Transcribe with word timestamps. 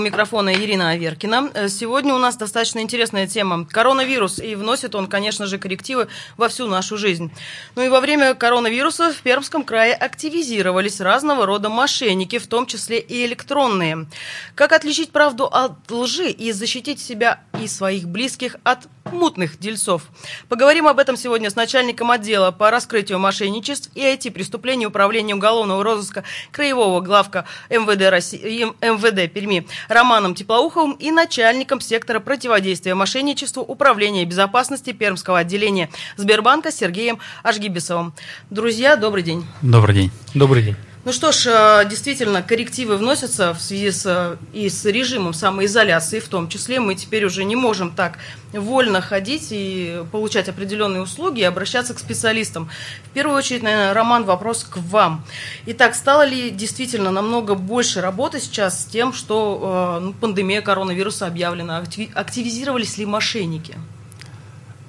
у 0.00 0.02
микрофона 0.02 0.54
Ирина 0.54 0.90
Аверкина. 0.90 1.50
Э, 1.52 1.68
сегодня 1.68 2.14
у 2.14 2.18
нас 2.18 2.36
достаточно 2.36 2.80
интересная 2.80 3.26
тема. 3.26 3.66
Коронавирус, 3.66 4.38
и 4.38 4.54
вносит 4.54 4.94
он, 4.94 5.08
конечно 5.08 5.44
же, 5.44 5.58
коррективы 5.58 6.08
во 6.38 6.48
всю 6.48 6.66
нашу 6.66 6.96
жизнь. 6.96 7.30
Ну 7.76 7.82
и 7.82 7.88
во 7.90 8.00
время 8.00 8.34
коронавируса 8.34 9.12
в 9.12 9.20
Пермском 9.20 9.62
крае 9.62 9.92
активизировались 9.92 11.00
разного 11.00 11.44
рода 11.44 11.68
мошенники, 11.68 12.38
в 12.38 12.46
том 12.46 12.64
числе 12.64 12.98
и 12.98 13.26
электронные. 13.26 14.06
Как 14.54 14.72
отличить 14.72 15.10
правду 15.10 15.44
от 15.44 15.90
лжи 15.90 16.30
и 16.30 16.52
защитить 16.52 16.98
себя 16.98 17.40
и 17.62 17.68
своих 17.68 18.08
близких 18.08 18.56
от 18.64 18.88
мутных 19.04 19.58
дельцов? 19.58 20.02
Поговорим 20.48 20.86
об 20.86 20.98
этом 20.98 21.16
сегодня 21.16 21.50
с 21.50 21.56
начальником 21.56 22.10
отдела 22.10 22.50
по 22.50 22.70
раскрытию 22.70 23.18
мошенничеств 23.18 23.90
и 23.94 24.00
IT-преступлений 24.00 24.86
Управления 24.86 25.34
уголовного 25.34 25.82
розыска 25.82 26.24
Краевого 26.50 27.00
главка 27.00 27.44
МВД, 27.70 28.10
России, 28.10 28.64
МВД 28.80 29.32
Перми 29.32 29.66
Романом 29.88 30.34
Теплоуховым 30.34 30.92
и 30.92 31.10
начальником 31.10 31.80
сектора 31.80 32.20
противодействия 32.20 32.94
мошенничеству 32.94 33.62
Управления 33.62 34.24
безопасности 34.24 34.92
Пермского 34.92 35.38
отделения 35.38 35.90
Сбербанка 36.16 36.72
Сергеем 36.72 37.18
Ашгибисовым. 37.42 38.12
Друзья, 38.50 38.96
добрый 38.96 39.22
день. 39.22 39.46
Добрый 39.62 39.94
день. 39.94 40.10
Добрый 40.34 40.62
день. 40.62 40.89
Ну 41.02 41.12
что 41.12 41.32
ж, 41.32 41.46
э, 41.46 41.88
действительно, 41.88 42.42
коррективы 42.42 42.98
вносятся 42.98 43.54
в 43.54 43.60
связи 43.62 43.90
с, 43.90 44.38
и 44.52 44.68
с 44.68 44.84
режимом 44.84 45.32
самоизоляции, 45.32 46.20
в 46.20 46.28
том 46.28 46.46
числе 46.46 46.78
мы 46.78 46.94
теперь 46.94 47.24
уже 47.24 47.44
не 47.44 47.56
можем 47.56 47.90
так 47.90 48.18
вольно 48.52 49.00
ходить 49.00 49.48
и 49.50 50.02
получать 50.12 50.50
определенные 50.50 51.00
услуги 51.00 51.40
и 51.40 51.44
обращаться 51.44 51.94
к 51.94 51.98
специалистам. 51.98 52.68
В 53.06 53.08
первую 53.10 53.38
очередь, 53.38 53.62
наверное, 53.62 53.94
Роман, 53.94 54.24
вопрос 54.24 54.64
к 54.64 54.76
вам. 54.76 55.24
Итак, 55.64 55.94
стало 55.94 56.26
ли 56.26 56.50
действительно 56.50 57.10
намного 57.10 57.54
больше 57.54 58.02
работы 58.02 58.38
сейчас 58.38 58.82
с 58.82 58.84
тем, 58.84 59.14
что 59.14 59.96
э, 60.00 60.04
ну, 60.04 60.12
пандемия 60.12 60.60
коронавируса 60.60 61.26
объявлена? 61.26 61.82
Активизировались 62.12 62.98
ли 62.98 63.06
мошенники? 63.06 63.78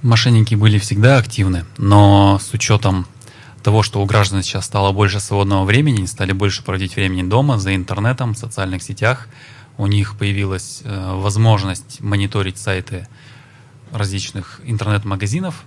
Мошенники 0.02 0.56
были 0.56 0.78
всегда 0.78 1.20
активны, 1.20 1.64
но 1.78 2.38
с 2.38 2.54
учетом 2.54 3.08
того, 3.62 3.84
что 3.84 4.02
у 4.02 4.06
граждан 4.06 4.44
сейчас 4.44 4.66
стало 4.66 4.92
больше 4.92 5.20
свободного 5.20 5.66
времени, 5.66 6.06
стали 6.06 6.32
больше 6.32 6.64
проводить 6.64 6.96
времени 6.96 7.24
дома, 7.24 7.58
за 7.58 7.76
интернетом, 7.76 8.34
в 8.34 8.38
социальных 8.38 8.84
сетях, 8.84 9.28
у 9.78 9.88
них 9.88 10.18
появилась 10.18 10.82
э, 10.84 11.16
возможность 11.16 12.02
мониторить 12.02 12.58
сайты 12.58 13.08
различных 13.92 14.62
интернет-магазинов. 14.64 15.64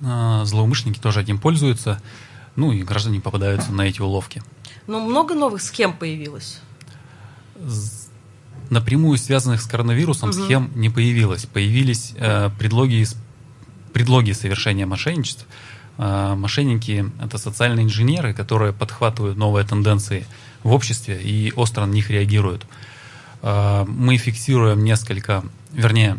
Э, 0.00 0.42
злоумышленники 0.44 0.98
тоже 0.98 1.22
этим 1.22 1.38
пользуются, 1.38 2.00
ну 2.54 2.72
и 2.72 2.82
граждане 2.82 3.20
попадаются 3.20 3.72
на 3.72 3.82
эти 3.82 4.00
уловки. 4.00 4.42
Но 4.86 5.00
много 5.00 5.34
новых 5.34 5.62
схем 5.62 5.92
появилось? 5.92 6.60
Напрямую 8.70 9.18
связанных 9.18 9.62
с 9.62 9.66
коронавирусом 9.66 10.30
угу. 10.30 10.44
схем 10.44 10.70
не 10.74 10.90
появилось. 10.90 11.46
Появились 11.46 12.12
э, 12.16 12.50
предлоги, 12.58 13.06
предлоги 13.92 14.32
совершения 14.32 14.86
мошенничеств– 14.86 15.46
а, 15.56 15.75
мошенники— 15.98 17.10
это 17.22 17.38
социальные 17.38 17.86
инженеры, 17.86 18.34
которые 18.34 18.72
подхватывают 18.72 19.38
новые 19.38 19.66
тенденции 19.66 20.26
в 20.62 20.72
обществе 20.72 21.20
и 21.22 21.52
остро 21.56 21.86
на 21.86 21.92
них 21.92 22.10
реагируют. 22.10 22.66
А, 23.42 23.84
мы 23.84 24.16
фиксируем 24.16 24.82
несколько, 24.84 25.44
вернее, 25.72 26.18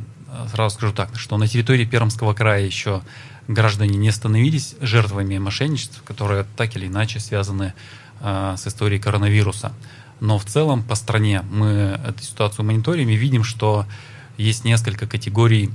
сразу 0.52 0.76
скажу 0.76 0.94
так, 0.94 1.10
что 1.18 1.38
на 1.38 1.48
территории 1.48 1.86
Пермского 1.86 2.34
края 2.34 2.66
еще 2.66 3.02
граждане 3.48 3.98
не 3.98 4.12
становились 4.12 4.76
жертвами 4.80 5.38
мошенничеств, 5.38 6.02
которые 6.04 6.46
так 6.56 6.76
или 6.76 6.88
иначе 6.88 7.20
связаны 7.20 7.74
а, 8.22 8.56
с 8.56 8.68
историей 8.68 9.00
коронавируса. 9.00 9.74
Но 10.20 10.40
в 10.40 10.46
целом 10.46 10.82
по 10.82 10.96
стране 10.96 11.44
мы 11.52 12.00
эту 12.08 12.24
ситуацию 12.24 12.66
мониторим 12.66 13.10
и 13.10 13.16
видим, 13.16 13.44
что 13.44 13.86
есть 14.38 14.66
несколько 14.66 15.06
категорий 15.06 15.72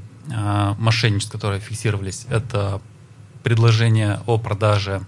мошенничеств, 0.78 1.32
которые 1.32 1.60
фиксировались. 1.60 2.26
Это 2.28 2.80
предложение 3.42 4.20
о 4.26 4.38
продаже 4.38 5.02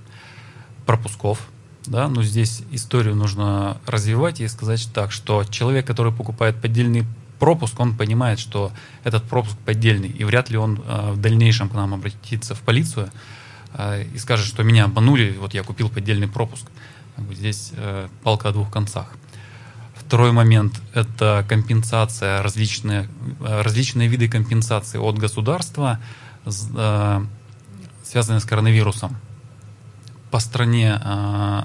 пропусков, 0.86 1.46
да, 1.86 2.08
но 2.08 2.22
здесь 2.22 2.62
историю 2.70 3.14
нужно 3.14 3.78
развивать 3.86 4.40
и 4.40 4.48
сказать 4.48 4.88
так, 4.92 5.12
что 5.12 5.44
человек, 5.44 5.86
который 5.86 6.12
покупает 6.12 6.60
поддельный 6.60 7.04
пропуск, 7.38 7.78
он 7.78 7.96
понимает, 7.96 8.38
что 8.38 8.72
этот 9.02 9.24
пропуск 9.24 9.56
поддельный, 9.58 10.08
и 10.08 10.24
вряд 10.24 10.50
ли 10.50 10.56
он 10.56 10.80
э, 10.86 11.12
в 11.12 11.20
дальнейшем 11.20 11.68
к 11.68 11.74
нам 11.74 11.94
обратится 11.94 12.54
в 12.54 12.60
полицию 12.60 13.10
э, 13.74 14.04
и 14.14 14.18
скажет, 14.18 14.46
что 14.46 14.62
меня 14.62 14.84
обманули, 14.84 15.36
вот 15.38 15.52
я 15.54 15.62
купил 15.62 15.88
поддельный 15.90 16.28
пропуск. 16.28 16.64
Здесь 17.32 17.72
э, 17.76 18.08
палка 18.22 18.48
о 18.48 18.52
двух 18.52 18.70
концах. 18.72 19.12
Второй 19.94 20.32
момент– 20.32 20.80
это 20.94 21.44
компенсация, 21.48 22.42
различные, 22.42 23.08
э, 23.40 23.62
различные 23.62 24.08
виды 24.08 24.28
компенсации 24.28 24.98
от 24.98 25.18
государства, 25.18 26.00
э, 26.44 27.24
связанные 28.04 28.40
с 28.40 28.44
коронавирусом. 28.44 29.16
По 30.30 30.38
стране 30.38 31.00
э, 31.02 31.62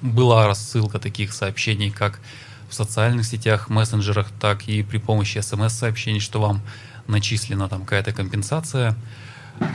была 0.00 0.46
рассылка 0.46 0.98
таких 0.98 1.32
сообщений, 1.32 1.90
как 1.90 2.20
в 2.68 2.74
социальных 2.74 3.26
сетях, 3.26 3.68
мессенджерах, 3.68 4.28
так 4.40 4.68
и 4.68 4.82
при 4.82 4.98
помощи 4.98 5.38
смс-сообщений, 5.38 6.20
что 6.20 6.40
вам 6.40 6.60
начислена 7.06 7.68
там 7.68 7.82
какая-то 7.82 8.12
компенсация. 8.12 8.96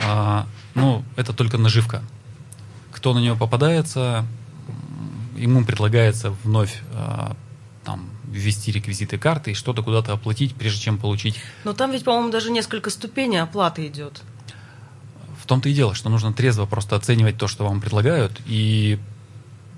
А, 0.04 0.46
ну, 0.74 1.04
это 1.16 1.32
только 1.32 1.58
наживка. 1.58 2.02
Кто 2.92 3.14
на 3.14 3.18
нее 3.18 3.36
попадается, 3.36 4.26
ему 5.36 5.64
предлагается 5.64 6.34
вновь 6.44 6.82
а, 6.92 7.36
там, 7.84 8.10
ввести 8.24 8.72
реквизиты 8.72 9.18
карты 9.18 9.52
и 9.52 9.54
что-то 9.54 9.82
куда-то 9.82 10.12
оплатить, 10.12 10.54
прежде 10.54 10.80
чем 10.80 10.98
получить. 10.98 11.36
Но 11.64 11.72
там 11.72 11.92
ведь, 11.92 12.04
по-моему, 12.04 12.30
даже 12.30 12.50
несколько 12.50 12.90
ступеней 12.90 13.38
оплаты 13.38 13.86
идет 13.86 14.22
том-то 15.50 15.68
и 15.68 15.74
дело, 15.74 15.96
что 15.96 16.08
нужно 16.10 16.32
трезво 16.32 16.64
просто 16.64 16.94
оценивать 16.94 17.36
то, 17.36 17.48
что 17.48 17.64
вам 17.64 17.80
предлагают, 17.80 18.40
и 18.46 19.00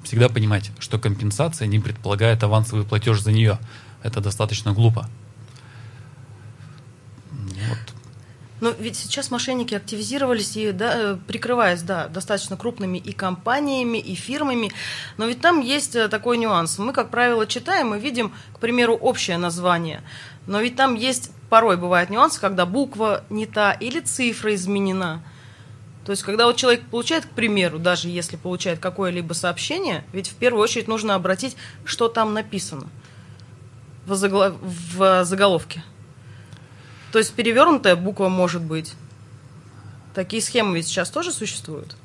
всегда 0.04 0.28
понимать, 0.28 0.70
что 0.78 0.98
компенсация 0.98 1.66
не 1.66 1.80
предполагает 1.80 2.42
авансовый 2.42 2.84
платеж 2.84 3.20
за 3.20 3.32
нее. 3.32 3.58
Это 4.02 4.20
достаточно 4.20 4.74
глупо. 4.74 5.08
Вот. 7.30 7.78
Но 8.60 8.70
ведь 8.78 8.96
сейчас 8.96 9.30
мошенники 9.30 9.74
активизировались 9.74 10.58
и 10.58 10.72
да, 10.72 10.92
э, 10.94 11.16
прикрываясь 11.26 11.80
да, 11.80 12.06
достаточно 12.08 12.58
крупными 12.58 12.98
и 12.98 13.12
компаниями, 13.12 13.96
и 13.96 14.14
фирмами. 14.14 14.72
Но 15.16 15.24
ведь 15.24 15.40
там 15.40 15.60
есть 15.60 15.96
э, 15.96 16.08
такой 16.08 16.36
нюанс. 16.36 16.78
Мы, 16.78 16.92
как 16.92 17.08
правило, 17.10 17.46
читаем 17.46 17.94
и 17.94 17.98
видим, 17.98 18.34
к 18.52 18.58
примеру, 18.58 18.94
общее 18.94 19.38
название. 19.38 20.02
Но 20.46 20.60
ведь 20.60 20.76
там 20.76 20.96
есть 20.96 21.30
порой 21.48 21.78
бывают 21.78 22.10
нюансы, 22.10 22.38
когда 22.40 22.66
буква 22.66 23.24
не 23.30 23.46
та 23.46 23.72
или 23.72 24.00
цифра 24.00 24.54
изменена. 24.54 25.22
То 26.04 26.10
есть, 26.10 26.22
когда 26.24 26.46
вот 26.46 26.56
человек 26.56 26.84
получает, 26.86 27.26
к 27.26 27.30
примеру, 27.30 27.78
даже 27.78 28.08
если 28.08 28.36
получает 28.36 28.80
какое-либо 28.80 29.34
сообщение, 29.34 30.04
ведь 30.12 30.28
в 30.28 30.34
первую 30.34 30.62
очередь 30.62 30.88
нужно 30.88 31.14
обратить, 31.14 31.56
что 31.84 32.08
там 32.08 32.34
написано 32.34 32.86
в, 34.06 34.14
заголов... 34.16 34.56
в 34.60 35.24
заголовке. 35.24 35.84
То 37.12 37.18
есть, 37.18 37.32
перевернутая 37.34 37.94
буква 37.94 38.28
может 38.28 38.62
быть. 38.62 38.94
Такие 40.12 40.42
схемы 40.42 40.76
ведь 40.76 40.88
сейчас 40.88 41.08
тоже 41.08 41.30
существуют? 41.30 41.96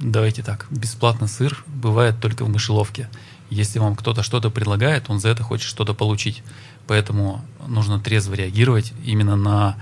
Давайте 0.00 0.42
так. 0.42 0.66
Бесплатно 0.70 1.28
сыр 1.28 1.64
бывает 1.66 2.20
только 2.20 2.44
в 2.44 2.48
мышеловке. 2.48 3.08
Если 3.50 3.78
вам 3.78 3.94
кто-то 3.94 4.22
что-то 4.24 4.50
предлагает, 4.50 5.08
он 5.08 5.20
за 5.20 5.28
это 5.28 5.44
хочет 5.44 5.68
что-то 5.68 5.94
получить. 5.94 6.42
Поэтому 6.88 7.44
нужно 7.68 8.00
трезво 8.00 8.34
реагировать 8.34 8.92
именно 9.04 9.36
на 9.36 9.76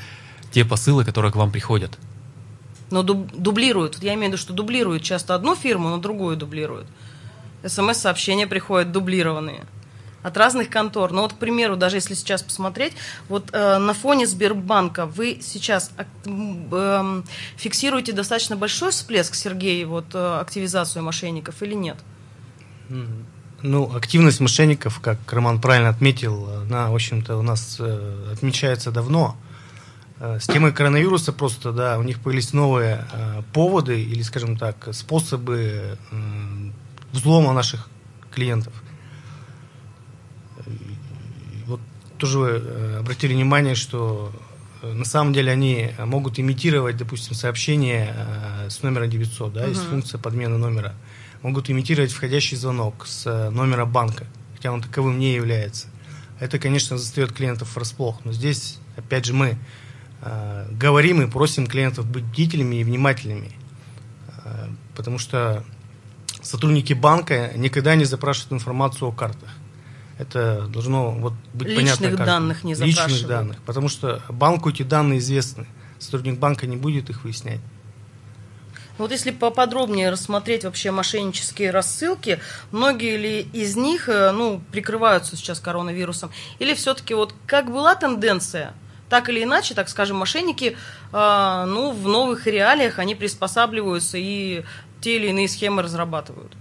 те 0.52 0.64
посылы, 0.64 1.04
которые 1.04 1.32
к 1.32 1.36
вам 1.36 1.50
приходят 1.50 1.98
но 2.90 3.02
дублируют. 3.02 4.02
Я 4.02 4.14
имею 4.14 4.26
в 4.26 4.32
виду, 4.34 4.36
что 4.36 4.52
дублируют 4.52 5.02
часто 5.02 5.34
одну 5.34 5.54
фирму, 5.54 5.88
но 5.88 5.98
другую 5.98 6.36
дублируют. 6.36 6.86
СМС-сообщения 7.64 8.46
приходят 8.46 8.92
дублированные 8.92 9.64
от 10.22 10.36
разных 10.36 10.70
контор. 10.70 11.12
Но 11.12 11.22
вот, 11.22 11.34
к 11.34 11.36
примеру, 11.36 11.76
даже 11.76 11.96
если 11.96 12.14
сейчас 12.14 12.42
посмотреть, 12.42 12.94
вот 13.28 13.50
э, 13.52 13.78
на 13.78 13.94
фоне 13.94 14.26
Сбербанка 14.26 15.06
вы 15.06 15.38
сейчас 15.42 15.92
э, 16.24 17.22
фиксируете 17.56 18.12
достаточно 18.12 18.56
большой 18.56 18.90
всплеск, 18.90 19.34
Сергей, 19.34 19.84
вот 19.84 20.06
э, 20.14 20.40
активизацию 20.40 21.02
мошенников 21.02 21.62
или 21.62 21.74
нет? 21.74 21.98
Ну, 23.62 23.94
активность 23.94 24.40
мошенников, 24.40 25.00
как 25.00 25.18
Роман 25.32 25.60
правильно 25.60 25.88
отметил, 25.88 26.48
она, 26.62 26.90
в 26.90 26.94
общем-то, 26.94 27.36
у 27.36 27.42
нас 27.42 27.76
э, 27.78 28.32
отмечается 28.32 28.90
давно. 28.90 29.36
Э, 29.38 29.53
с 30.20 30.46
темой 30.46 30.72
коронавируса 30.72 31.32
просто, 31.32 31.72
да, 31.72 31.98
у 31.98 32.02
них 32.02 32.20
появились 32.20 32.52
новые 32.52 33.04
э, 33.12 33.42
поводы 33.52 34.00
или, 34.00 34.22
скажем 34.22 34.56
так, 34.56 34.88
способы 34.92 35.98
э, 36.10 36.70
взлома 37.12 37.52
наших 37.52 37.88
клиентов. 38.30 38.72
Вот 41.66 41.80
тоже 42.18 42.38
вы 42.38 42.48
э, 42.50 42.98
обратили 43.00 43.34
внимание, 43.34 43.74
что 43.74 44.32
э, 44.82 44.92
на 44.92 45.04
самом 45.04 45.32
деле 45.32 45.50
они 45.50 45.90
могут 45.98 46.38
имитировать, 46.38 46.96
допустим, 46.96 47.34
сообщение 47.34 48.14
э, 48.16 48.70
с 48.70 48.82
номера 48.82 49.08
900, 49.08 49.52
да, 49.52 49.64
uh-huh. 49.64 49.68
есть 49.68 49.82
функция 49.82 50.18
подмены 50.18 50.58
номера. 50.58 50.94
Могут 51.42 51.70
имитировать 51.70 52.12
входящий 52.12 52.56
звонок 52.56 53.06
с 53.06 53.50
номера 53.50 53.84
банка, 53.84 54.26
хотя 54.54 54.70
он 54.70 54.80
таковым 54.80 55.18
не 55.18 55.34
является. 55.34 55.88
это, 56.38 56.60
конечно, 56.60 56.98
застает 56.98 57.32
клиентов 57.32 57.74
врасплох. 57.74 58.24
Но 58.24 58.32
здесь, 58.32 58.78
опять 58.96 59.26
же, 59.26 59.34
мы 59.34 59.48
э, 59.48 59.56
говорим 60.70 61.22
и 61.22 61.26
просим 61.26 61.66
клиентов 61.66 62.06
быть 62.06 62.24
бдительными 62.24 62.76
и 62.76 62.84
внимательными. 62.84 63.52
Э, 64.44 64.68
потому 64.96 65.18
что 65.18 65.64
сотрудники 66.42 66.92
банка 66.92 67.52
никогда 67.56 67.94
не 67.94 68.04
запрашивают 68.04 68.52
информацию 68.52 69.08
о 69.08 69.12
картах. 69.12 69.48
Это 70.18 70.66
должно 70.68 71.10
вот 71.10 71.34
быть 71.52 71.68
Личных 71.68 71.98
понятно. 71.98 72.16
Как. 72.16 72.26
данных 72.26 72.64
не 72.64 72.74
запрашивают. 72.74 73.10
Личных 73.10 73.28
данных. 73.28 73.56
Потому 73.66 73.88
что 73.88 74.22
банку 74.28 74.70
эти 74.70 74.82
данные 74.82 75.18
известны. 75.18 75.66
Сотрудник 75.98 76.38
банка 76.38 76.66
не 76.66 76.76
будет 76.76 77.10
их 77.10 77.24
выяснять. 77.24 77.60
Вот 78.96 79.10
если 79.10 79.32
поподробнее 79.32 80.10
рассмотреть 80.10 80.64
вообще 80.64 80.92
мошеннические 80.92 81.72
рассылки, 81.72 82.38
многие 82.70 83.16
ли 83.16 83.40
из 83.52 83.74
них 83.74 84.08
э, 84.08 84.30
ну, 84.30 84.62
прикрываются 84.70 85.36
сейчас 85.36 85.58
коронавирусом? 85.58 86.30
Или 86.60 86.74
все-таки 86.74 87.12
вот 87.14 87.34
как 87.46 87.72
была 87.72 87.96
тенденция, 87.96 88.72
так 89.14 89.28
или 89.28 89.44
иначе, 89.44 89.74
так 89.74 89.88
скажем, 89.88 90.16
мошенники 90.16 90.76
э, 91.12 91.64
ну, 91.68 91.92
в 91.92 92.08
новых 92.08 92.48
реалиях 92.48 92.98
они 92.98 93.14
приспосабливаются 93.14 94.18
и 94.18 94.64
те 95.00 95.18
или 95.18 95.28
иные 95.28 95.46
схемы 95.46 95.82
разрабатывают? 95.82 96.52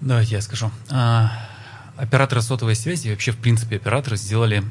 Давайте 0.00 0.36
я 0.36 0.42
скажу. 0.42 0.70
А, 0.90 1.32
операторы 1.96 2.40
сотовой 2.40 2.76
связи, 2.76 3.10
вообще 3.10 3.32
в 3.32 3.38
принципе 3.38 3.76
операторы 3.76 4.16
сделали 4.16 4.62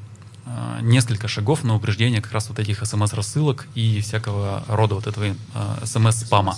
а, 0.45 0.79
несколько 0.79 1.27
шагов 1.27 1.65
на 1.65 1.75
упреждение 1.75 2.21
как 2.21 2.31
раз 2.31 2.47
вот 2.47 2.57
этих 2.57 2.85
смс-рассылок 2.85 3.67
и 3.75 3.99
всякого 3.99 4.63
рода 4.69 4.95
вот 4.95 5.05
этого 5.05 5.35
а, 5.53 5.81
смс-спама. 5.83 6.55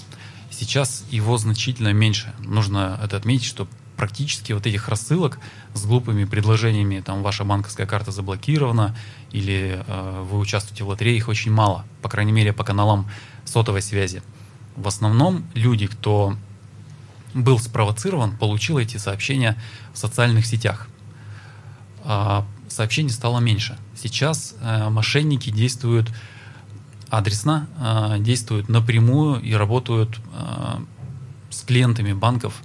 Сейчас 0.51 1.03
его 1.09 1.35
значительно 1.39 1.93
меньше. 1.93 2.31
Нужно 2.37 2.99
это 3.03 3.17
отметить, 3.17 3.47
что 3.47 3.67
практически 4.01 4.51
вот 4.51 4.65
этих 4.65 4.89
рассылок 4.89 5.37
с 5.75 5.85
глупыми 5.85 6.25
предложениями, 6.25 7.01
там, 7.01 7.21
ваша 7.21 7.43
банковская 7.43 7.85
карта 7.85 8.09
заблокирована, 8.09 8.95
или 9.31 9.83
э, 9.85 10.25
вы 10.27 10.39
участвуете 10.39 10.83
в 10.83 10.87
лотерее, 10.87 11.15
их 11.15 11.27
очень 11.27 11.51
мало, 11.51 11.85
по 12.01 12.09
крайней 12.09 12.31
мере, 12.31 12.51
по 12.51 12.63
каналам 12.63 13.07
сотовой 13.45 13.83
связи. 13.83 14.23
В 14.75 14.87
основном 14.87 15.43
люди, 15.53 15.85
кто 15.85 16.35
был 17.35 17.59
спровоцирован, 17.59 18.35
получил 18.35 18.79
эти 18.79 18.97
сообщения 18.97 19.55
в 19.93 19.99
социальных 19.99 20.47
сетях. 20.47 20.87
А 22.03 22.43
сообщений 22.69 23.11
стало 23.11 23.39
меньше. 23.39 23.77
Сейчас 23.95 24.55
э, 24.61 24.89
мошенники 24.89 25.51
действуют 25.51 26.11
адресно, 27.11 27.67
э, 27.77 28.15
действуют 28.17 28.67
напрямую 28.67 29.39
и 29.41 29.53
работают 29.53 30.19
э, 30.33 30.79
с 31.51 31.61
клиентами 31.61 32.13
банков 32.13 32.63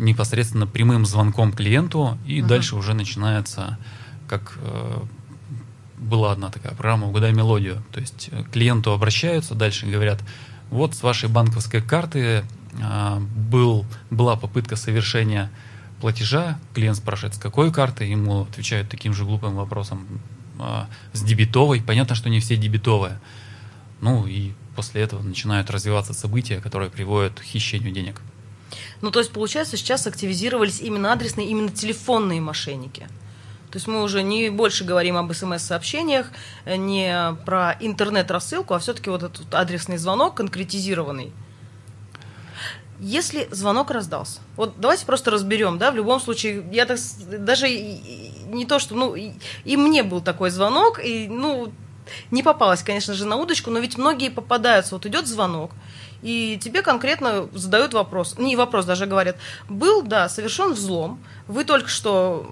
непосредственно 0.00 0.66
прямым 0.66 1.06
звонком 1.06 1.52
клиенту, 1.52 2.18
и 2.26 2.40
угу. 2.40 2.48
дальше 2.48 2.76
уже 2.76 2.94
начинается, 2.94 3.78
как 4.28 4.58
была 5.98 6.32
одна 6.32 6.50
такая 6.50 6.72
программа 6.72 7.08
«Угадай 7.08 7.32
мелодию». 7.32 7.82
То 7.92 8.00
есть 8.00 8.30
к 8.30 8.52
клиенту 8.52 8.92
обращаются, 8.92 9.54
дальше 9.54 9.86
говорят, 9.86 10.20
вот 10.70 10.94
с 10.94 11.02
вашей 11.02 11.28
банковской 11.28 11.82
карты 11.82 12.44
был, 13.50 13.84
была 14.10 14.36
попытка 14.36 14.76
совершения 14.76 15.50
платежа, 16.00 16.58
клиент 16.74 16.96
спрашивает, 16.96 17.34
с 17.34 17.38
какой 17.38 17.72
карты, 17.72 18.04
ему 18.04 18.42
отвечают 18.42 18.88
таким 18.88 19.12
же 19.12 19.24
глупым 19.24 19.54
вопросом, 19.54 20.06
э, 20.58 20.84
с 21.12 21.22
дебетовой. 21.22 21.82
Понятно, 21.82 22.14
что 22.14 22.30
не 22.30 22.40
все 22.40 22.56
дебетовые. 22.56 23.20
Ну 24.00 24.26
и 24.26 24.52
после 24.76 25.02
этого 25.02 25.22
начинают 25.22 25.70
развиваться 25.70 26.14
события, 26.14 26.60
которые 26.60 26.90
приводят 26.90 27.38
к 27.38 27.42
хищению 27.42 27.92
денег. 27.92 28.22
Ну, 29.00 29.10
то 29.10 29.18
есть, 29.18 29.32
получается, 29.32 29.76
сейчас 29.76 30.06
активизировались 30.06 30.80
именно 30.80 31.12
адресные, 31.12 31.48
именно 31.48 31.70
телефонные 31.70 32.40
мошенники. 32.40 33.08
То 33.70 33.76
есть 33.76 33.86
мы 33.86 34.02
уже 34.02 34.22
не 34.22 34.50
больше 34.50 34.84
говорим 34.84 35.16
об 35.16 35.32
смс-сообщениях, 35.32 36.26
не 36.66 37.36
про 37.46 37.76
интернет-рассылку, 37.78 38.74
а 38.74 38.80
все-таки 38.80 39.10
вот 39.10 39.22
этот 39.22 39.54
адресный 39.54 39.96
звонок 39.96 40.34
конкретизированный– 40.34 41.32
если 43.00 43.48
звонок 43.50 43.90
раздался, 43.90 44.40
вот 44.56 44.74
давайте 44.78 45.06
просто 45.06 45.30
разберем, 45.30 45.78
да, 45.78 45.90
в 45.90 45.96
любом 45.96 46.20
случае, 46.20 46.62
я 46.70 46.84
так 46.84 46.98
даже 47.26 47.66
не 47.68 48.66
то, 48.66 48.78
что, 48.78 48.94
ну, 48.94 49.14
и, 49.14 49.32
и 49.64 49.76
мне 49.78 50.02
был 50.02 50.20
такой 50.20 50.50
звонок, 50.50 51.02
и, 51.02 51.26
ну, 51.26 51.72
не 52.30 52.42
попалась, 52.42 52.82
конечно 52.82 53.14
же, 53.14 53.24
на 53.24 53.36
удочку, 53.36 53.70
но 53.70 53.78
ведь 53.78 53.98
многие 53.98 54.30
попадаются, 54.30 54.94
вот 54.94 55.06
идет 55.06 55.26
звонок, 55.26 55.72
и 56.22 56.58
тебе 56.62 56.82
конкретно 56.82 57.48
задают 57.52 57.94
вопрос, 57.94 58.36
не 58.38 58.56
вопрос, 58.56 58.84
даже 58.84 59.06
говорят, 59.06 59.36
был, 59.68 60.02
да, 60.02 60.28
совершен 60.28 60.72
взлом, 60.72 61.20
вы 61.46 61.64
только 61.64 61.88
что, 61.88 62.46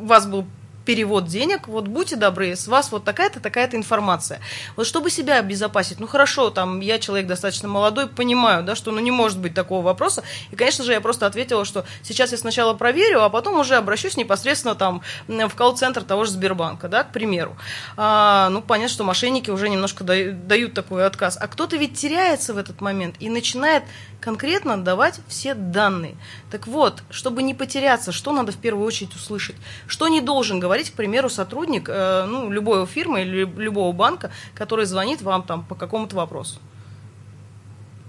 у 0.00 0.06
вас 0.06 0.26
был 0.26 0.46
перевод 0.84 1.26
денег, 1.26 1.68
вот 1.68 1.88
будьте 1.88 2.16
добры, 2.16 2.56
с 2.56 2.66
вас 2.66 2.92
вот 2.92 3.04
такая-то, 3.04 3.40
такая-то 3.40 3.76
информация. 3.76 4.40
Вот 4.76 4.86
чтобы 4.86 5.10
себя 5.10 5.38
обезопасить, 5.38 6.00
ну 6.00 6.06
хорошо, 6.06 6.50
там, 6.50 6.80
я 6.80 6.98
человек 6.98 7.26
достаточно 7.26 7.68
молодой, 7.68 8.08
понимаю, 8.08 8.64
да, 8.64 8.74
что 8.74 8.90
ну 8.90 9.00
не 9.00 9.10
может 9.10 9.38
быть 9.38 9.54
такого 9.54 9.82
вопроса, 9.82 10.22
и, 10.50 10.56
конечно 10.56 10.84
же, 10.84 10.92
я 10.92 11.00
просто 11.00 11.26
ответила, 11.26 11.64
что 11.64 11.84
сейчас 12.02 12.32
я 12.32 12.38
сначала 12.38 12.74
проверю, 12.74 13.22
а 13.22 13.28
потом 13.28 13.58
уже 13.58 13.76
обращусь 13.76 14.16
непосредственно 14.16 14.74
там 14.74 15.02
в 15.28 15.54
колл-центр 15.54 16.02
того 16.02 16.24
же 16.24 16.32
Сбербанка, 16.32 16.88
да, 16.88 17.04
к 17.04 17.12
примеру. 17.12 17.56
А, 17.96 18.48
ну, 18.50 18.62
понятно, 18.62 18.92
что 18.92 19.04
мошенники 19.04 19.50
уже 19.50 19.68
немножко 19.68 20.04
дают, 20.04 20.74
такой 20.74 21.06
отказ, 21.06 21.38
а 21.40 21.48
кто-то 21.48 21.76
ведь 21.76 21.98
теряется 21.98 22.54
в 22.54 22.58
этот 22.58 22.80
момент 22.80 23.16
и 23.18 23.28
начинает 23.28 23.84
конкретно 24.22 24.82
давать 24.82 25.20
все 25.26 25.54
данные. 25.54 26.14
Так 26.50 26.66
вот, 26.66 27.02
чтобы 27.10 27.42
не 27.42 27.54
потеряться, 27.54 28.12
что 28.12 28.32
надо 28.32 28.52
в 28.52 28.56
первую 28.56 28.86
очередь 28.86 29.14
услышать? 29.14 29.56
Что 29.86 30.08
не 30.08 30.20
должен 30.20 30.60
говорить, 30.60 30.90
к 30.90 30.94
примеру, 30.94 31.28
сотрудник 31.28 31.88
э, 31.88 32.24
ну, 32.26 32.48
любой 32.48 32.86
фирмы 32.86 33.22
или 33.22 33.44
любого 33.44 33.92
банка, 33.92 34.30
который 34.54 34.86
звонит 34.86 35.20
вам 35.22 35.42
там 35.42 35.64
по 35.64 35.74
какому-то 35.74 36.16
вопросу? 36.16 36.60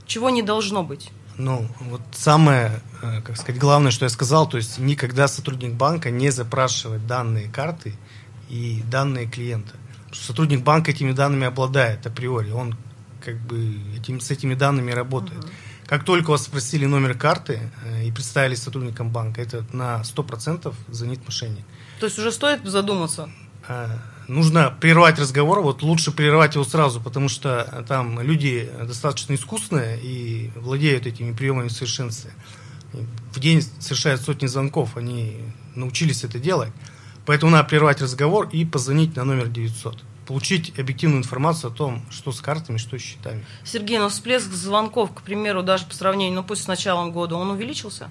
Чего 0.06 0.30
не 0.30 0.44
должно 0.44 0.84
быть? 0.84 1.12
Ну, 1.38 1.68
вот 1.80 2.02
самое, 2.12 2.80
э, 3.02 3.22
как 3.22 3.36
сказать, 3.36 3.60
главное, 3.60 3.92
что 3.92 4.06
я 4.06 4.10
сказал, 4.10 4.48
то 4.48 4.58
есть 4.58 4.78
никогда 4.78 5.28
сотрудник 5.28 5.74
банка 5.74 6.12
не 6.12 6.30
запрашивает 6.30 7.08
данные 7.08 7.50
карты 7.50 7.96
и 8.50 8.84
данные 8.90 9.26
клиента. 9.26 9.74
Сотрудник 10.12 10.62
банка 10.62 10.92
этими 10.92 11.12
данными 11.12 11.48
обладает 11.48 12.06
априори, 12.06 12.52
он 12.52 12.76
как 13.26 13.40
бы 13.40 13.80
этим, 13.98 14.20
с 14.20 14.30
этими 14.30 14.54
данными 14.54 14.92
работает. 14.92 15.44
Uh-huh. 15.44 15.52
Как 15.88 16.04
только 16.06 16.32
вас 16.32 16.44
спросили 16.44 16.86
номер 16.86 17.18
карты 17.18 17.72
э, 17.86 18.06
и 18.06 18.12
представили 18.12 18.56
сотрудникам 18.56 19.10
банка, 19.10 19.42
это 19.42 19.66
на 19.74 20.02
100% 20.02 20.74
звонит 20.90 21.26
мошенник. 21.26 21.66
То 22.00 22.06
есть 22.06 22.18
уже 22.18 22.32
стоит 22.32 22.66
задуматься? 22.66 23.30
Э, 23.68 23.88
нужно 24.28 24.76
прервать 24.80 25.20
разговор, 25.20 25.62
вот 25.62 25.82
лучше 25.82 26.12
прервать 26.12 26.56
его 26.56 26.64
сразу, 26.64 27.02
потому 27.02 27.30
что 27.30 27.86
там 27.88 28.22
люди 28.22 28.70
достаточно 28.84 29.34
искусные 29.34 30.00
и 30.02 30.52
владеют 30.56 31.06
этими 31.06 31.34
приемами 31.34 31.68
совершенствия. 31.68 32.34
В 33.34 33.40
день 33.40 33.62
совершают 33.80 34.22
сотни 34.22 34.48
звонков, 34.48 34.98
они 34.98 35.42
научились 35.76 36.24
это 36.24 36.40
делать. 36.40 36.72
Поэтому 37.26 37.52
надо 37.52 37.68
прервать 37.70 38.02
разговор 38.02 38.50
и 38.52 38.66
позвонить 38.66 39.16
на 39.16 39.24
номер 39.24 39.48
900 39.48 40.04
получить 40.26 40.78
объективную 40.80 41.20
информацию 41.20 41.72
о 41.72 41.74
том, 41.74 42.06
что 42.10 42.32
с 42.32 42.42
картами, 42.42 42.78
что 42.78 42.98
с 42.98 43.02
счетами. 43.02 43.46
Сергей, 43.64 43.98
ну 43.98 44.10
всплеск 44.10 44.52
звонков, 44.52 45.14
к 45.14 45.22
примеру, 45.22 45.64
даже 45.64 45.86
по 45.86 45.94
сравнению, 45.94 46.36
ну 46.36 46.44
пусть 46.44 46.64
с 46.64 46.68
началом 46.68 47.12
года, 47.12 47.36
он 47.36 47.52
увеличился? 47.52 48.10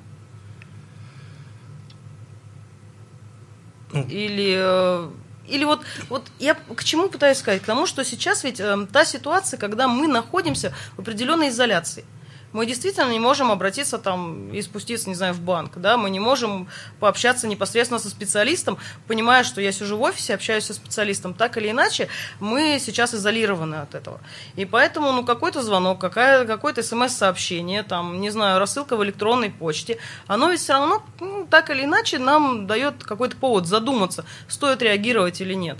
Ну. 3.92 4.06
Или 4.08 4.56
э, 4.56 5.10
или 5.48 5.64
вот, 5.64 5.82
вот 6.08 6.28
я 6.38 6.54
к 6.54 6.84
чему 6.84 7.08
пытаюсь 7.08 7.38
сказать? 7.38 7.62
К 7.62 7.66
тому, 7.66 7.86
что 7.86 8.04
сейчас 8.04 8.44
ведь 8.44 8.60
э, 8.60 8.86
та 8.90 9.04
ситуация, 9.04 9.58
когда 9.58 9.88
мы 9.88 10.06
находимся 10.06 10.72
в 10.96 11.00
определенной 11.00 11.48
изоляции 11.48 12.04
мы 12.52 12.66
действительно 12.66 13.10
не 13.10 13.18
можем 13.18 13.50
обратиться 13.50 13.98
там 13.98 14.52
и 14.52 14.62
спуститься, 14.62 15.08
не 15.08 15.14
знаю, 15.14 15.34
в 15.34 15.40
банк, 15.40 15.72
да, 15.76 15.96
мы 15.96 16.10
не 16.10 16.20
можем 16.20 16.68
пообщаться 17.00 17.48
непосредственно 17.48 17.98
со 17.98 18.08
специалистом, 18.08 18.78
понимая, 19.06 19.44
что 19.44 19.60
я 19.60 19.72
сижу 19.72 19.96
в 19.96 20.02
офисе, 20.02 20.34
общаюсь 20.34 20.64
со 20.64 20.74
специалистом, 20.74 21.34
так 21.34 21.56
или 21.56 21.70
иначе, 21.70 22.08
мы 22.40 22.78
сейчас 22.80 23.14
изолированы 23.14 23.76
от 23.76 23.94
этого. 23.94 24.20
И 24.56 24.64
поэтому, 24.64 25.12
ну, 25.12 25.24
какой-то 25.24 25.62
звонок, 25.62 26.00
какая, 26.00 26.44
какое-то 26.44 26.82
смс-сообщение, 26.82 27.82
там, 27.82 28.20
не 28.20 28.30
знаю, 28.30 28.58
рассылка 28.58 28.96
в 28.96 29.04
электронной 29.04 29.50
почте, 29.50 29.98
оно 30.26 30.50
ведь 30.50 30.60
все 30.60 30.74
равно, 30.74 31.02
ну, 31.20 31.46
так 31.48 31.70
или 31.70 31.84
иначе, 31.84 32.18
нам 32.18 32.66
дает 32.66 33.02
какой-то 33.04 33.36
повод 33.36 33.66
задуматься, 33.66 34.24
стоит 34.48 34.82
реагировать 34.82 35.40
или 35.40 35.54
нет. 35.54 35.78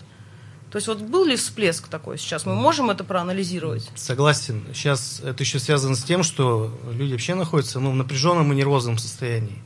То 0.73 0.77
есть 0.77 0.89
вот 0.89 1.03
был 1.03 1.27
ли 1.27 1.37
всплеск 1.37 1.89
такой 1.89 2.17
сейчас? 2.17 2.47
Мы 2.47 2.55
можем 2.55 2.89
это 2.89 3.05
проанализировать? 3.05 3.91
Согласен. 3.95 4.65
Сейчас 4.73 5.21
это 5.23 5.43
еще 5.43 5.59
связано 5.59 5.95
с 5.95 6.03
тем, 6.03 6.23
что 6.23 6.75
люди 6.91 7.13
вообще 7.13 7.35
находятся 7.35 7.79
ну, 7.79 7.91
в 7.91 7.95
напряженном 7.95 8.51
и 8.55 8.57
нервозном 8.57 8.97
состоянии. 8.97 9.63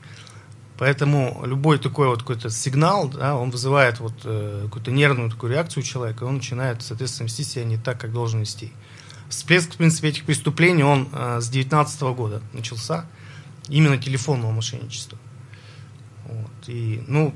Поэтому 0.78 1.44
любой 1.46 1.78
такой 1.78 2.08
вот 2.08 2.22
какой-то 2.22 2.50
сигнал, 2.50 3.08
да, 3.08 3.36
он 3.36 3.50
вызывает 3.50 4.00
вот 4.00 4.14
э, 4.24 4.62
какую-то 4.64 4.90
нервную 4.90 5.30
такую 5.30 5.52
реакцию 5.52 5.84
у 5.84 5.86
человека, 5.86 6.24
и 6.24 6.28
он 6.28 6.34
начинает, 6.38 6.82
соответственно, 6.82 7.28
вести 7.28 7.44
себя 7.44 7.64
не 7.64 7.78
так, 7.78 8.00
как 8.00 8.12
должен 8.12 8.40
вести. 8.40 8.72
Всплеск, 9.28 9.74
в 9.74 9.76
принципе, 9.76 10.08
этих 10.08 10.24
преступлений, 10.24 10.82
он 10.82 11.08
э, 11.12 11.40
с 11.40 11.48
2019 11.48 12.02
года 12.16 12.42
начался, 12.52 13.06
именно 13.68 13.96
телефонного 13.96 14.50
мошенничества. 14.50 15.18
Вот. 16.24 16.68
И, 16.68 17.04
ну, 17.06 17.32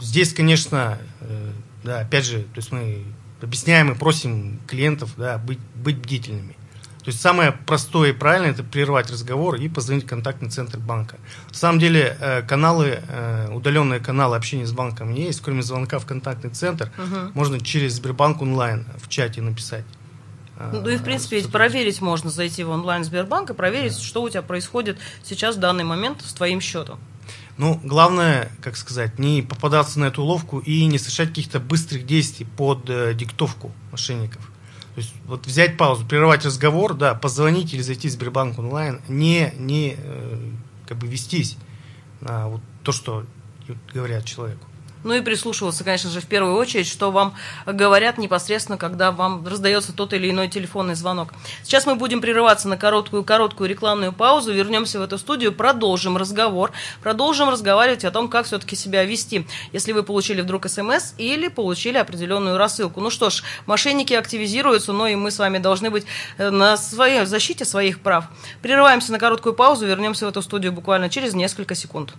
здесь, 0.00 0.32
конечно, 0.32 0.98
э, 1.20 1.50
да, 1.82 2.00
опять 2.00 2.24
же, 2.24 2.42
то 2.42 2.56
есть 2.56 2.72
мы 2.72 3.04
объясняем 3.40 3.92
и 3.92 3.94
просим 3.94 4.60
клиентов 4.66 5.14
да, 5.16 5.38
быть, 5.38 5.58
быть 5.74 5.98
бдительными. 5.98 6.56
То 7.04 7.08
есть 7.08 7.20
самое 7.20 7.50
простое 7.50 8.10
и 8.10 8.12
правильное– 8.12 8.50
это 8.52 8.62
прервать 8.62 9.10
разговор 9.10 9.56
и 9.56 9.68
позвонить 9.68 10.04
в 10.04 10.06
контактный 10.06 10.50
центр 10.50 10.78
банка. 10.78 11.16
На 11.48 11.54
самом 11.54 11.80
деле 11.80 12.16
э, 12.20 12.42
каналы, 12.42 13.00
э, 13.08 13.48
удаленные 13.52 13.98
каналы 13.98 14.36
общения 14.36 14.66
с 14.66 14.72
банком 14.72 15.12
есть. 15.12 15.40
Кроме 15.40 15.62
звонка 15.62 15.98
в 15.98 16.06
контактный 16.06 16.50
центр, 16.50 16.92
угу. 16.96 17.32
можно 17.34 17.60
через 17.60 17.94
Сбербанк 17.94 18.40
онлайн 18.40 18.86
в 19.02 19.08
чате 19.08 19.42
написать. 19.42 19.84
Ну 20.70 20.88
и, 20.88 20.96
в 20.96 21.02
принципе, 21.02 21.36
ведь 21.36 21.50
проверить 21.50 22.00
можно, 22.00 22.30
зайти 22.30 22.62
в 22.62 22.70
онлайн 22.70 23.02
Сбербанк 23.02 23.50
и 23.50 23.54
проверить, 23.54 23.94
да. 23.94 24.00
что 24.00 24.22
у 24.22 24.28
тебя 24.28 24.42
происходит 24.42 24.96
сейчас 25.24 25.56
в 25.56 25.58
данный 25.58 25.82
момент 25.82 26.22
с 26.22 26.32
твоим 26.32 26.60
счетом. 26.60 27.00
Ну, 27.58 27.78
главное, 27.84 28.50
как 28.62 28.76
сказать, 28.76 29.18
не 29.18 29.42
попадаться 29.42 30.00
на 30.00 30.06
эту 30.06 30.22
уловку 30.22 30.58
и 30.58 30.84
не 30.86 30.98
совершать 30.98 31.28
каких-то 31.28 31.60
быстрых 31.60 32.06
действий 32.06 32.46
под 32.46 32.88
э, 32.88 33.14
диктовку 33.14 33.72
мошенников. 33.90 34.50
То 34.94 35.00
есть 35.00 35.14
вот 35.26 35.46
взять 35.46 35.76
паузу, 35.76 36.06
прервать 36.06 36.44
разговор, 36.44 36.94
да, 36.94 37.14
позвонить 37.14 37.72
или 37.72 37.82
зайти 37.82 38.08
в 38.08 38.12
Сбербанк 38.12 38.58
онлайн, 38.58 39.00
не, 39.08 39.52
не 39.58 39.96
э, 39.96 40.50
как 40.86 40.98
бы 40.98 41.06
вестись 41.06 41.56
на 42.20 42.48
вот 42.48 42.60
то, 42.82 42.92
что 42.92 43.24
говорят 43.92 44.24
человеку. 44.24 44.66
Ну 45.04 45.14
и 45.14 45.20
прислушиваться, 45.20 45.84
конечно 45.84 46.10
же, 46.10 46.20
в 46.20 46.26
первую 46.26 46.56
очередь, 46.56 46.86
что 46.86 47.10
вам 47.10 47.34
говорят 47.66 48.18
непосредственно, 48.18 48.78
когда 48.78 49.10
вам 49.10 49.46
раздается 49.46 49.92
тот 49.92 50.12
или 50.12 50.30
иной 50.30 50.48
телефонный 50.48 50.94
звонок. 50.94 51.32
Сейчас 51.62 51.86
мы 51.86 51.96
будем 51.96 52.20
прерываться 52.20 52.68
на 52.68 52.76
короткую-короткую 52.76 53.68
рекламную 53.68 54.12
паузу, 54.12 54.52
вернемся 54.52 54.98
в 54.98 55.02
эту 55.02 55.18
студию, 55.18 55.52
продолжим 55.52 56.16
разговор, 56.16 56.72
продолжим 57.02 57.48
разговаривать 57.48 58.04
о 58.04 58.10
том, 58.10 58.28
как 58.28 58.46
все-таки 58.46 58.76
себя 58.76 59.04
вести, 59.04 59.46
если 59.72 59.92
вы 59.92 60.02
получили 60.02 60.40
вдруг 60.40 60.68
смс 60.68 61.14
или 61.18 61.48
получили 61.48 61.98
определенную 61.98 62.56
рассылку. 62.56 63.00
Ну 63.00 63.10
что 63.10 63.30
ж, 63.30 63.42
мошенники 63.66 64.14
активизируются, 64.14 64.92
но 64.92 65.08
и 65.08 65.16
мы 65.16 65.30
с 65.30 65.38
вами 65.38 65.58
должны 65.58 65.90
быть 65.90 66.04
э, 66.38 66.50
на 66.50 66.76
своей 66.76 67.24
защите 67.26 67.64
своих 67.64 68.00
прав. 68.00 68.26
Прерываемся 68.60 69.12
на 69.12 69.18
короткую 69.18 69.54
паузу, 69.54 69.86
вернемся 69.86 70.26
в 70.26 70.28
эту 70.28 70.42
студию 70.42 70.72
буквально 70.72 71.08
через 71.08 71.34
несколько 71.34 71.74
секунд. 71.74 72.14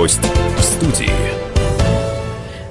Гость 0.00 0.18
в 0.56 0.62
студии. 0.62 1.12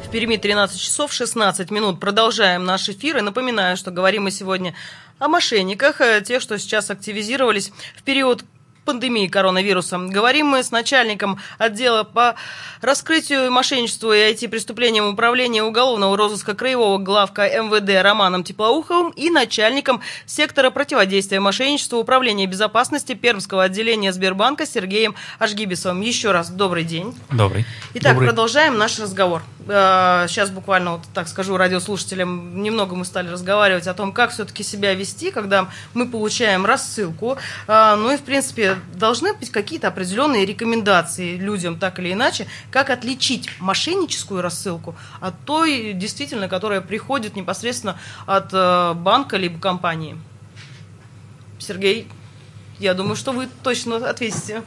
В 0.03 0.09
Перми 0.09 0.37
13 0.37 0.81
часов 0.81 1.13
16 1.13 1.69
минут. 1.69 1.99
Продолжаем 1.99 2.65
наш 2.65 2.89
эфир. 2.89 3.17
И 3.17 3.21
напоминаю, 3.21 3.77
что 3.77 3.91
говорим 3.91 4.23
мы 4.23 4.31
сегодня 4.31 4.73
о 5.19 5.27
мошенниках, 5.27 6.01
э, 6.01 6.21
тех, 6.21 6.41
что 6.41 6.57
сейчас 6.57 6.89
активизировались 6.89 7.71
в 7.95 8.01
период 8.01 8.45
пандемии 8.89 9.27
коронавируса. 9.27 9.99
Говорим 9.99 10.47
мы 10.47 10.63
с 10.63 10.71
начальником 10.71 11.37
отдела 11.59 12.03
по 12.03 12.33
раскрытию 12.81 13.51
мошенничеству 13.51 14.11
и 14.11 14.17
IT-преступлениям 14.17 15.05
управления 15.05 15.61
уголовного 15.61 16.17
розыска 16.17 16.55
краевого 16.55 16.97
главка 16.97 17.43
МВД 17.43 18.03
Романом 18.03 18.43
Теплоуховым 18.43 19.11
и 19.11 19.29
начальником 19.29 20.01
сектора 20.25 20.71
противодействия 20.71 21.39
мошенничеству 21.39 21.99
управления 21.99 22.47
безопасности 22.47 23.13
Пермского 23.13 23.65
отделения 23.65 24.11
Сбербанка 24.11 24.65
Сергеем 24.65 25.13
Ашгибисовым. 25.37 26.01
Еще 26.01 26.31
раз 26.31 26.49
добрый 26.49 26.83
день. 26.83 27.15
Добрый. 27.29 27.65
Итак, 27.93 28.13
добрый. 28.13 28.29
продолжаем 28.29 28.75
наш 28.79 28.97
разговор. 28.97 29.43
Э, 29.69 30.25
сейчас 30.27 30.49
буквально, 30.49 30.93
вот 30.93 31.01
так 31.13 31.27
скажу 31.27 31.55
радиослушателям, 31.55 32.61
немного 32.61 32.95
мы 32.95 33.05
стали 33.05 33.29
разговаривать 33.29 33.85
о 33.85 33.93
том, 33.93 34.11
как 34.11 34.31
все-таки 34.31 34.63
себя 34.63 34.95
вести, 34.95 35.29
когда 35.29 35.69
мы 35.93 36.09
получаем 36.09 36.65
рассылку. 36.65 37.37
Э, 37.67 37.95
ну 37.95 38.11
и, 38.11 38.17
в 38.17 38.21
принципе, 38.21 38.77
должны 38.95 39.33
быть 39.33 39.51
какие-то 39.51 39.87
определенные 39.87 40.45
рекомендации 40.45 41.37
людям, 41.37 41.77
так 41.77 41.99
или 41.99 42.13
иначе, 42.13 42.47
как 42.71 42.89
отличить 42.89 43.49
мошенническую 43.59 44.41
рассылку 44.41 44.95
от 45.21 45.39
той, 45.45 45.93
действительно, 45.93 46.47
которая 46.49 46.81
приходит 46.81 47.35
непосредственно 47.35 47.97
от 48.25 48.49
э, 48.51 48.93
банка 48.95 49.37
либо 49.37 49.59
компании. 49.59 50.17
Сергей, 51.59 52.07
я 52.79 52.95
думаю, 52.95 53.15
что 53.15 53.33
вы 53.33 53.47
точно 53.61 53.97
ответите. 53.97 54.63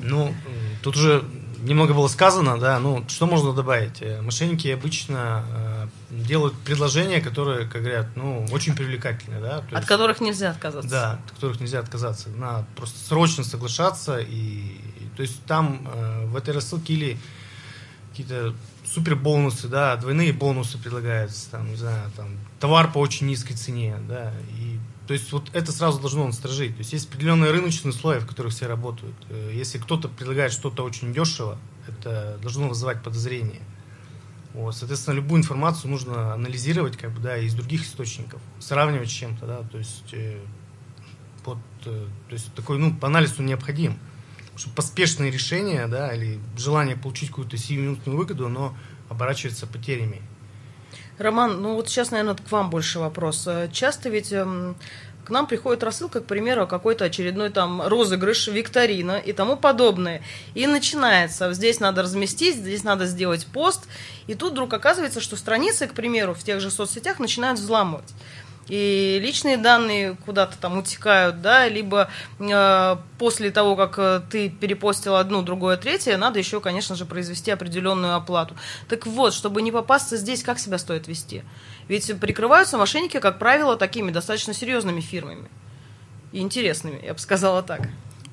Ну, 0.00 0.34
тут 0.82 0.96
уже 0.96 1.22
немного 1.58 1.94
было 1.94 2.08
сказано, 2.08 2.58
да, 2.58 2.78
ну, 2.78 3.04
что 3.08 3.26
можно 3.26 3.52
добавить? 3.52 4.00
Э, 4.00 4.20
мошенники 4.20 4.68
обычно 4.68 5.44
э, 5.48 5.86
делают 6.10 6.54
предложения, 6.54 7.20
которые, 7.20 7.66
как 7.66 7.82
говорят, 7.82 8.08
ну, 8.16 8.46
очень 8.52 8.74
привлекательные, 8.74 9.40
да. 9.40 9.58
от 9.58 9.72
есть, 9.72 9.86
которых 9.86 10.20
нельзя 10.20 10.50
отказаться. 10.50 10.90
Да, 10.90 11.12
от 11.24 11.32
которых 11.32 11.60
нельзя 11.60 11.80
отказаться. 11.80 12.28
Надо 12.30 12.66
просто 12.76 12.98
срочно 12.98 13.44
соглашаться, 13.44 14.18
и, 14.18 14.30
и 14.30 15.08
то 15.16 15.22
есть 15.22 15.42
там 15.44 15.88
э, 15.92 16.26
в 16.26 16.36
этой 16.36 16.54
рассылке 16.54 16.94
или 16.94 17.18
какие-то 18.10 18.54
супер 18.84 19.14
бонусы, 19.14 19.68
да, 19.68 19.96
двойные 19.96 20.32
бонусы 20.32 20.78
предлагаются, 20.78 21.50
там, 21.50 21.68
не 21.68 21.76
знаю, 21.76 22.10
там, 22.16 22.28
товар 22.60 22.90
по 22.90 22.98
очень 22.98 23.26
низкой 23.26 23.54
цене, 23.54 23.96
да, 24.08 24.32
и 24.58 24.65
то 25.06 25.12
есть 25.12 25.30
вот 25.32 25.50
это 25.52 25.70
сразу 25.72 26.00
должно 26.00 26.26
насторожить. 26.26 26.72
То 26.72 26.78
есть 26.78 26.92
есть 26.92 27.08
определенные 27.08 27.52
рыночные 27.52 27.90
условия, 27.90 28.20
в 28.20 28.26
которых 28.26 28.52
все 28.52 28.66
работают. 28.66 29.14
Э, 29.28 29.52
если 29.54 29.78
кто-то 29.78 30.08
предлагает 30.08 30.52
что-то 30.52 30.82
очень 30.82 31.12
дешево, 31.12 31.58
это 31.86 32.38
должно 32.42 32.68
вызывать 32.68 33.02
подозрение. 33.02 33.62
Вот, 34.52 34.74
соответственно, 34.74 35.16
любую 35.16 35.40
информацию 35.40 35.90
нужно 35.90 36.32
анализировать, 36.32 36.96
как 36.96 37.12
бы, 37.12 37.20
да, 37.20 37.36
из 37.36 37.54
других 37.54 37.84
источников, 37.84 38.40
сравнивать 38.58 39.10
с 39.10 39.12
чем-то, 39.12 39.46
да, 39.46 39.62
то 39.62 39.78
есть, 39.78 40.12
э, 40.12 40.40
вот, 41.44 41.58
э, 41.84 42.06
то 42.28 42.32
есть 42.32 42.52
такой, 42.54 42.78
ну, 42.78 42.96
по 42.96 43.06
анализу 43.06 43.42
необходим, 43.42 43.98
что 44.56 44.70
поспешные 44.70 45.30
решения, 45.30 45.86
да, 45.86 46.12
или 46.14 46.40
желание 46.56 46.96
получить 46.96 47.28
какую-то 47.28 47.58
сиюминутную 47.58 48.16
выгоду, 48.16 48.46
оно 48.46 48.74
оборачивается 49.10 49.66
потерями. 49.66 50.22
Роман, 51.18 51.62
ну 51.62 51.74
вот 51.74 51.88
сейчас, 51.88 52.10
наверное, 52.10 52.34
к 52.34 52.50
вам 52.50 52.70
больше 52.70 52.98
вопрос. 52.98 53.46
Э, 53.46 53.68
часто 53.72 54.10
ведь 54.10 54.32
эм, 54.32 54.76
к 55.24 55.30
нам 55.30 55.46
приходит 55.46 55.82
рассылка, 55.82 56.20
к 56.20 56.26
примеру, 56.26 56.66
какой-то 56.66 57.04
очередной 57.04 57.50
там 57.50 57.82
розыгрыш, 57.82 58.48
викторина 58.48 59.18
и 59.18 59.32
тому 59.32 59.56
подобное. 59.56 60.22
И 60.54 60.66
начинается, 60.66 61.52
здесь 61.52 61.80
надо 61.80 62.02
разместить, 62.02 62.56
здесь 62.56 62.84
надо 62.84 63.06
сделать 63.06 63.46
пост. 63.46 63.88
И 64.26 64.34
тут 64.34 64.52
вдруг 64.52 64.72
оказывается, 64.72 65.20
что 65.20 65.36
страницы, 65.36 65.88
к 65.88 65.94
примеру, 65.94 66.34
в 66.34 66.44
тех 66.44 66.60
же 66.60 66.70
соцсетях 66.70 67.18
начинают 67.18 67.58
взламывать 67.58 68.14
и 68.68 69.20
личные 69.22 69.56
данные 69.56 70.16
куда-то 70.24 70.58
там 70.58 70.78
утекают, 70.78 71.40
да, 71.40 71.68
либо 71.68 72.08
э, 72.38 72.96
после 73.18 73.50
того, 73.50 73.76
как 73.76 73.98
э, 73.98 74.22
ты 74.28 74.48
перепостил 74.48 75.16
одну, 75.16 75.42
другое, 75.42 75.76
третье, 75.76 76.16
надо 76.16 76.38
еще, 76.38 76.60
конечно 76.60 76.96
же, 76.96 77.04
произвести 77.04 77.50
определенную 77.50 78.16
оплату. 78.16 78.56
Так 78.88 79.06
вот, 79.06 79.34
чтобы 79.34 79.62
не 79.62 79.70
попасться 79.70 80.16
здесь, 80.16 80.42
как 80.42 80.58
себя 80.58 80.78
стоит 80.78 81.06
вести? 81.06 81.44
Ведь 81.86 82.12
прикрываются 82.18 82.76
мошенники, 82.76 83.20
как 83.20 83.38
правило, 83.38 83.76
такими 83.76 84.10
достаточно 84.10 84.52
серьезными 84.52 85.00
фирмами. 85.00 85.48
И 86.32 86.40
интересными, 86.40 87.00
я 87.04 87.14
бы 87.14 87.20
сказала 87.20 87.62
так. 87.62 87.88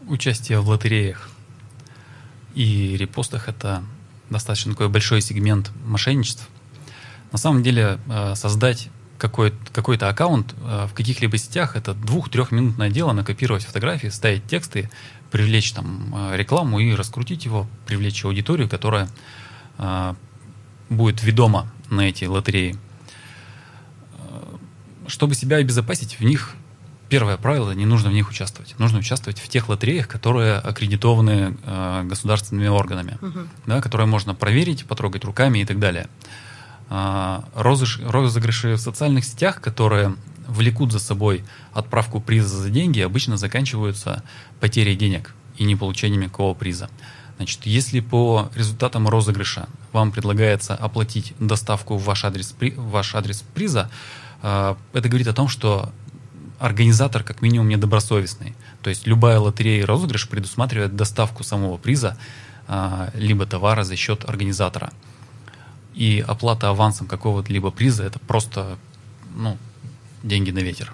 Участие 0.07 0.59
в 0.59 0.67
лотереях 0.67 1.29
и 2.55 2.97
репостах– 2.97 3.47
это 3.47 3.83
достаточно 4.29 4.71
такой 4.71 4.89
большой 4.89 5.21
сегмент 5.21 5.71
мошенничеств. 5.85 6.49
На 7.31 7.37
самом 7.37 7.61
деле 7.61 7.99
э, 8.09 8.35
создать 8.35 8.89
какой-то 9.23 9.55
какой 9.71 9.95
аккаунт 9.95 10.53
э, 10.61 10.87
в 10.91 10.93
каких-либо 10.93 11.37
сетях, 11.37 11.77
это 11.77 11.93
двух-трехминутное 11.93 12.89
дело, 12.89 13.13
накопировать 13.13 13.63
фотографии, 13.63 14.09
ставить 14.09 14.45
тексты, 14.45 14.89
привлечь 15.31 15.71
там 15.71 16.13
э, 16.13 16.35
рекламу 16.35 16.79
и 16.79 16.93
раскрутить 16.93 17.45
его, 17.45 17.65
привлечь 17.85 18.25
аудиторию, 18.25 18.67
которая 18.67 19.07
э, 19.77 20.13
будет 20.89 21.23
ведома 21.23 21.71
на 21.89 22.01
эти 22.01 22.25
лотереи. 22.25 22.77
Чтобы 25.07 25.35
себя 25.35 25.57
обезопасить, 25.57 26.19
в 26.19 26.23
них 26.25 26.55
первое 27.07 27.37
правило, 27.37 27.71
не 27.71 27.85
нужно 27.85 28.09
в 28.09 28.13
них 28.13 28.29
участвовать. 28.29 28.75
Нужно 28.77 28.99
участвовать 28.99 29.39
в 29.39 29.47
тех 29.47 29.69
лотереях, 29.69 30.09
которые 30.09 30.55
аккредитованы 30.55 31.55
э, 31.63 32.03
государственными 32.03 32.67
органами, 32.67 33.17
угу. 33.21 33.39
да, 33.67 33.79
которые 33.79 34.07
можно 34.07 34.35
проверить, 34.35 34.85
потрогать 34.85 35.23
руками 35.23 35.59
и 35.59 35.65
так 35.65 35.79
далее. 35.79 36.07
А, 36.07 36.52
розыгрыши 37.55 38.75
в 38.75 38.79
социальных 38.79 39.25
сетях, 39.25 39.61
которые 39.61 40.15
влекут 40.47 40.91
за 40.91 40.99
собой 40.99 41.43
отправку 41.73 42.19
приза 42.19 42.57
за 42.57 42.69
деньги, 42.69 42.99
обычно 42.99 43.37
заканчиваются 43.37 44.23
потерей 44.59 44.95
денег 44.95 45.33
и 45.57 45.63
не 45.63 45.75
получением 45.75 46.21
никакого 46.21 46.53
приза. 46.53 46.89
Значит, 47.37 47.65
если 47.65 47.99
по 47.99 48.51
результатам 48.53 49.07
розыгрыша 49.07 49.67
вам 49.91 50.11
предлагается 50.11 50.75
оплатить 50.75 51.33
доставку 51.39 51.97
в 51.97 52.05
ваш 52.05 52.25
адрес, 52.25 52.53
в 52.59 52.89
ваш 52.91 53.15
адрес 53.15 53.43
приза, 53.53 53.89
а, 54.41 54.77
это 54.93 55.09
говорит 55.09 55.27
о 55.27 55.33
том, 55.33 55.47
что 55.47 55.91
организатор 56.59 57.23
как 57.23 57.41
минимум 57.41 57.69
недобросовестный. 57.69 58.55
То 58.83 58.89
есть 58.89 59.07
любая 59.07 59.39
лотерея 59.39 59.81
и 59.81 59.85
розыгрыш 59.85 60.29
предусматривает 60.29 60.95
доставку 60.95 61.43
самого 61.43 61.77
приза 61.77 62.17
а, 62.67 63.09
либо 63.15 63.45
товара 63.47 63.83
за 63.83 63.95
счет 63.95 64.29
организатора 64.29 64.93
и 65.93 66.23
оплата 66.27 66.69
авансом 66.69 67.07
какого-либо 67.07 67.71
приза 67.71 68.03
это 68.03 68.19
просто 68.19 68.77
ну, 69.35 69.57
деньги 70.23 70.51
на 70.51 70.59
ветер. 70.59 70.93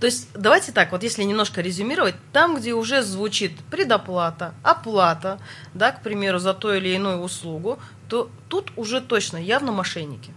То 0.00 0.06
есть, 0.06 0.28
давайте 0.34 0.72
так, 0.72 0.92
вот 0.92 1.02
если 1.02 1.24
немножко 1.24 1.60
резюмировать, 1.60 2.14
там, 2.32 2.56
где 2.56 2.74
уже 2.74 3.02
звучит 3.02 3.52
предоплата, 3.70 4.54
оплата, 4.62 5.38
да, 5.74 5.90
к 5.92 6.02
примеру, 6.02 6.38
за 6.38 6.54
ту 6.54 6.72
или 6.72 6.88
иную 6.88 7.20
услугу, 7.20 7.78
то 8.08 8.30
тут 8.48 8.72
уже 8.76 9.00
точно 9.00 9.36
явно 9.36 9.72
мошенники. 9.72 10.32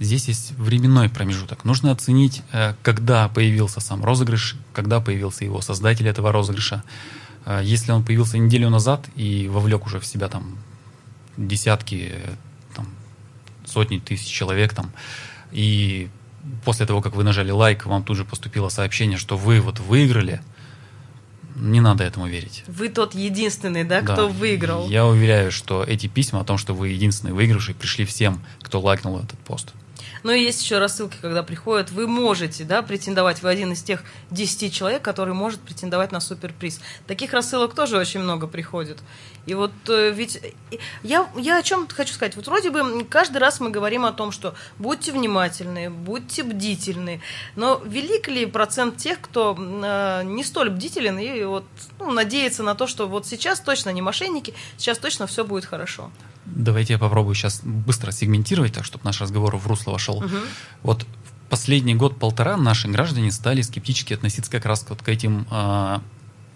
Здесь 0.00 0.28
есть 0.28 0.52
временной 0.52 1.10
промежуток. 1.10 1.64
Нужно 1.64 1.92
оценить, 1.92 2.42
э, 2.52 2.72
когда 2.82 3.28
появился 3.28 3.80
сам 3.80 4.02
розыгрыш, 4.02 4.56
когда 4.72 5.00
появился 5.00 5.44
его 5.44 5.60
создатель 5.60 6.08
этого 6.08 6.32
розыгрыша. 6.32 6.82
Э, 7.44 7.60
если 7.62 7.92
он 7.92 8.02
появился 8.02 8.38
неделю 8.38 8.70
назад 8.70 9.06
и 9.14 9.48
вовлек 9.48 9.84
уже 9.84 10.00
в 10.00 10.06
себя 10.06 10.28
там 10.28 10.56
десятки, 11.36 12.14
сотни 13.70 13.98
тысяч 13.98 14.28
человек, 14.28 14.74
там, 14.74 14.92
и 15.52 16.08
после 16.64 16.86
того, 16.86 17.00
как 17.00 17.14
вы 17.14 17.24
нажали 17.24 17.50
лайк, 17.50 17.86
вам 17.86 18.02
тут 18.04 18.16
же 18.16 18.24
поступило 18.24 18.68
сообщение, 18.68 19.18
что 19.18 19.36
вы 19.36 19.60
вот 19.60 19.78
выиграли, 19.78 20.40
не 21.56 21.80
надо 21.80 22.04
этому 22.04 22.26
верить. 22.26 22.64
Вы 22.68 22.88
тот 22.88 23.14
единственный, 23.14 23.84
да, 23.84 24.00
Да. 24.00 24.14
кто 24.14 24.28
выиграл. 24.28 24.88
Я 24.88 25.06
уверяю, 25.06 25.50
что 25.52 25.82
эти 25.82 26.06
письма 26.06 26.40
о 26.40 26.44
том, 26.44 26.56
что 26.58 26.72
вы 26.74 26.88
единственный 26.90 27.32
выигравший, 27.32 27.74
пришли 27.74 28.04
всем, 28.04 28.42
кто 28.62 28.80
лайкнул 28.80 29.18
этот 29.18 29.38
пост. 29.40 29.72
Ну 30.22 30.32
и 30.32 30.40
есть 30.42 30.62
еще 30.62 30.78
рассылки, 30.78 31.16
когда 31.20 31.42
приходят, 31.42 31.90
вы 31.90 32.06
можете, 32.06 32.64
да, 32.64 32.82
претендовать, 32.82 33.42
вы 33.42 33.48
один 33.48 33.72
из 33.72 33.82
тех 33.82 34.02
10 34.30 34.72
человек, 34.72 35.02
который 35.02 35.32
может 35.34 35.60
претендовать 35.60 36.12
на 36.12 36.20
суперприз. 36.20 36.80
Таких 37.06 37.32
рассылок 37.32 37.74
тоже 37.74 37.96
очень 37.96 38.20
много 38.20 38.46
приходит. 38.46 38.98
И 39.46 39.54
вот 39.54 39.72
э, 39.88 40.12
ведь 40.12 40.36
э, 40.36 40.78
я, 41.02 41.28
я 41.36 41.58
о 41.58 41.62
чем 41.62 41.88
хочу 41.88 42.12
сказать. 42.14 42.36
Вот 42.36 42.46
вроде 42.46 42.70
бы 42.70 43.04
каждый 43.04 43.38
раз 43.38 43.60
мы 43.60 43.70
говорим 43.70 44.04
о 44.04 44.12
том, 44.12 44.32
что 44.32 44.54
будьте 44.78 45.12
внимательны, 45.12 45.90
будьте 45.90 46.42
бдительны. 46.42 47.20
Но 47.56 47.80
велик 47.84 48.28
ли 48.28 48.46
процент 48.46 48.96
тех, 48.98 49.20
кто 49.20 49.56
э, 49.58 50.22
не 50.24 50.44
столь 50.44 50.70
бдителен 50.70 51.18
и 51.18 51.44
вот 51.44 51.64
ну, 51.98 52.12
надеется 52.12 52.62
на 52.62 52.74
то, 52.74 52.86
что 52.86 53.08
вот 53.08 53.26
сейчас 53.26 53.60
точно 53.60 53.90
не 53.90 54.02
мошенники, 54.02 54.54
сейчас 54.76 54.98
точно 54.98 55.26
все 55.26 55.44
будет 55.44 55.64
хорошо. 55.64 56.10
Давайте 56.44 56.94
я 56.94 56.98
попробую 56.98 57.34
сейчас 57.34 57.60
быстро 57.62 58.12
сегментировать, 58.12 58.72
так 58.72 58.84
чтобы 58.84 59.04
наш 59.04 59.20
разговор 59.20 59.56
в 59.56 59.66
русло 59.66 59.92
вошел. 59.92 60.20
Мгм. 60.20 60.40
Вот 60.82 61.02
в 61.02 61.50
последний 61.50 61.94
год-полтора 61.94 62.56
наши 62.56 62.88
граждане 62.88 63.30
стали 63.32 63.62
скептически 63.62 64.14
относиться 64.14 64.50
как 64.50 64.64
раз 64.64 64.86
вот 64.88 65.02
к 65.02 65.08
этим 65.08 65.46
а, 65.50 66.02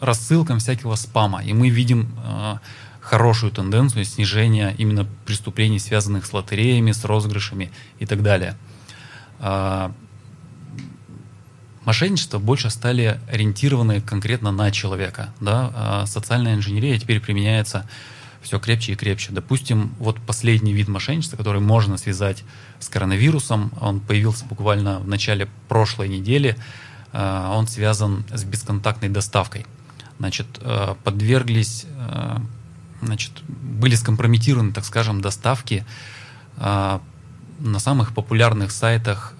рассылкам 0.04 0.58
всякого 0.58 0.96
спама. 0.96 1.42
И 1.42 1.52
мы 1.52 1.68
видим 1.68 2.08
а, 2.25 2.61
хорошую 3.00 3.52
тенденцию 3.52 4.04
снижения 4.04 4.75
именно 4.78 5.06
преступлений, 5.26 5.78
связанных 5.78 6.26
с 6.26 6.32
лотереями, 6.32 6.92
с 6.92 7.04
розыгрышами 7.04 7.70
и 7.99 8.06
так 8.06 8.23
далее. 8.23 8.56
А, 9.40 9.92
Мошенничества 11.84 12.38
больше 12.38 12.70
стали 12.70 13.20
ориентированы 13.30 14.00
конкретно 14.00 14.50
на 14.50 14.70
человека. 14.70 15.34
Да? 15.40 15.70
А 15.75 16.06
социальная 16.06 16.54
инженерия 16.54 16.99
теперь 16.99 17.20
применяется 17.20 17.87
все 18.40 18.58
крепче 18.58 18.92
и 18.92 18.96
крепче. 18.96 19.32
Допустим, 19.32 19.94
вот 19.99 20.18
последний 20.20 20.73
вид 20.73 20.88
мошенничества, 20.88 21.37
который 21.37 21.61
можно 21.61 21.96
связать 21.96 22.44
с 22.78 22.88
коронавирусом, 22.88 23.70
он 23.80 24.00
появился 24.00 24.44
буквально 24.46 24.99
в 25.00 25.08
начале 25.08 25.49
прошлой 25.68 26.08
недели, 26.08 26.56
э, 27.12 27.50
он 27.52 27.66
связан 27.66 28.25
с 28.32 28.44
бесконтактной 28.44 29.08
доставкой. 29.08 29.66
Значит, 30.18 30.47
э, 30.61 30.94
подверглись, 31.02 31.87
э, 31.97 32.37
значит, 33.02 33.33
были 33.49 33.94
скомпрометированы, 33.94 34.73
так 34.73 34.85
скажем, 34.85 35.21
доставки 35.21 35.85
э, 36.56 36.99
на 37.61 37.78
самых 37.78 38.14
популярных 38.14 38.73
сайтах 38.73 39.35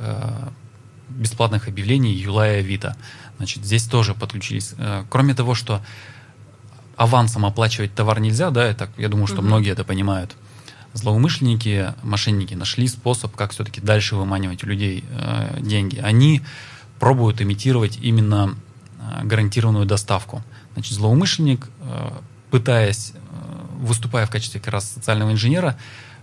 бесплатных 1.09 1.69
объявлений 1.69 2.13
Юлая 2.13 2.58
Авито. 2.58 2.97
Значит, 3.37 3.65
здесь 3.65 3.84
тоже 3.84 4.15
подключились. 4.15 4.75
Кроме 5.10 5.34
того, 5.34 5.54
что 5.54 5.82
авансом 6.97 7.45
оплачивать 7.45 7.95
товар 7.95 8.21
нельзя, 8.21 8.50
да, 8.50 8.65
это, 8.65 8.89
я 8.97 9.08
думаю, 9.08 9.26
что 9.26 9.39
Мгм. 9.39 9.47
многие 9.47 9.73
это 9.73 9.84
понимают. 9.84 10.37
Злоумышленники, 10.93 11.93
мошенники 12.04 12.54
нашли 12.54 12.87
способ, 12.87 13.34
как 13.34 13.50
все-таки 13.50 13.80
дальше 13.80 14.15
выманивать 14.15 14.63
у 14.63 14.69
людей 14.69 15.04
э, 15.10 15.58
деньги. 15.60 15.99
Они 15.99 16.43
пробуют 17.00 17.43
имитировать 17.43 17.99
именно 18.00 18.54
гарантированную 19.23 19.87
доставку. 19.87 20.43
Значит, 20.75 20.95
злоумышленник, 20.95 21.69
э, 21.80 22.10
пытаясь, 22.50 23.13
э, 23.15 23.76
выступая 23.80 24.26
в 24.26 24.30
качестве 24.30 24.60
как 24.60 24.75
раз 24.75 24.91
социального 24.91 25.32
инженера, 25.32 25.76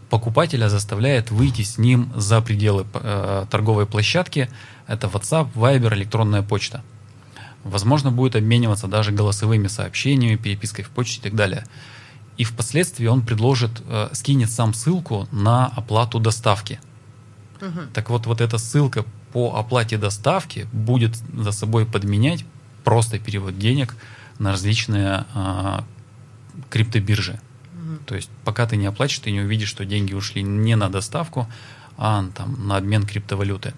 покупателя 0.09 0.67
заставляет 0.69 1.31
выйти 1.31 1.61
с 1.61 1.77
ним 1.77 2.11
за 2.15 2.41
пределы 2.41 2.85
э, 2.93 3.45
торговой 3.49 3.85
площадки. 3.85 4.49
Это 4.87 5.07
WhatsApp, 5.07 5.53
Viber, 5.55 5.93
электронная 5.93 6.41
почта. 6.41 6.83
Возможно, 7.63 8.11
будет 8.11 8.35
обмениваться 8.35 8.87
даже 8.87 9.11
голосовыми 9.11 9.67
сообщениями, 9.67 10.35
перепиской 10.35 10.83
в 10.83 10.89
почте 10.89 11.19
и 11.19 11.23
так 11.23 11.35
далее. 11.35 11.65
И 12.37 12.43
впоследствии 12.43 13.05
он 13.05 13.21
предложит, 13.25 13.81
э, 13.87 14.09
скинет 14.13 14.51
сам 14.51 14.73
ссылку 14.73 15.27
на 15.31 15.67
оплату 15.67 16.19
доставки. 16.19 16.79
Мгм. 17.61 17.91
Так 17.93 18.09
вот, 18.09 18.25
вот 18.25 18.41
эта 18.41 18.57
ссылка 18.57 19.05
по 19.31 19.55
оплате 19.55 19.97
доставки 19.97 20.67
будет 20.73 21.15
за 21.15 21.51
собой 21.51 21.85
подменять 21.85 22.45
просто 22.83 23.19
перевод 23.19 23.57
денег 23.59 23.95
на 24.41 24.51
различные 24.51 25.25
а, 25.35 25.85
криптобиржи. 26.69 27.39
Мгм. 27.73 27.99
То 28.05 28.15
есть 28.15 28.29
пока 28.43 28.65
ты 28.65 28.75
не 28.75 28.87
оплатишь, 28.87 29.19
ты 29.19 29.31
не 29.31 29.39
увидишь, 29.39 29.69
что 29.69 29.85
деньги 29.85 30.13
ушли 30.13 30.41
не 30.41 30.75
на 30.75 30.89
доставку, 30.89 31.47
а 31.95 32.25
там, 32.35 32.67
на 32.67 32.77
обмен 32.77 33.05
криптовалюты. 33.05 33.73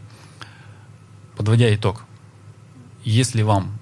Подводя 1.35 1.73
итог, 1.75 2.05
если 3.03 3.41
вам 3.41 3.77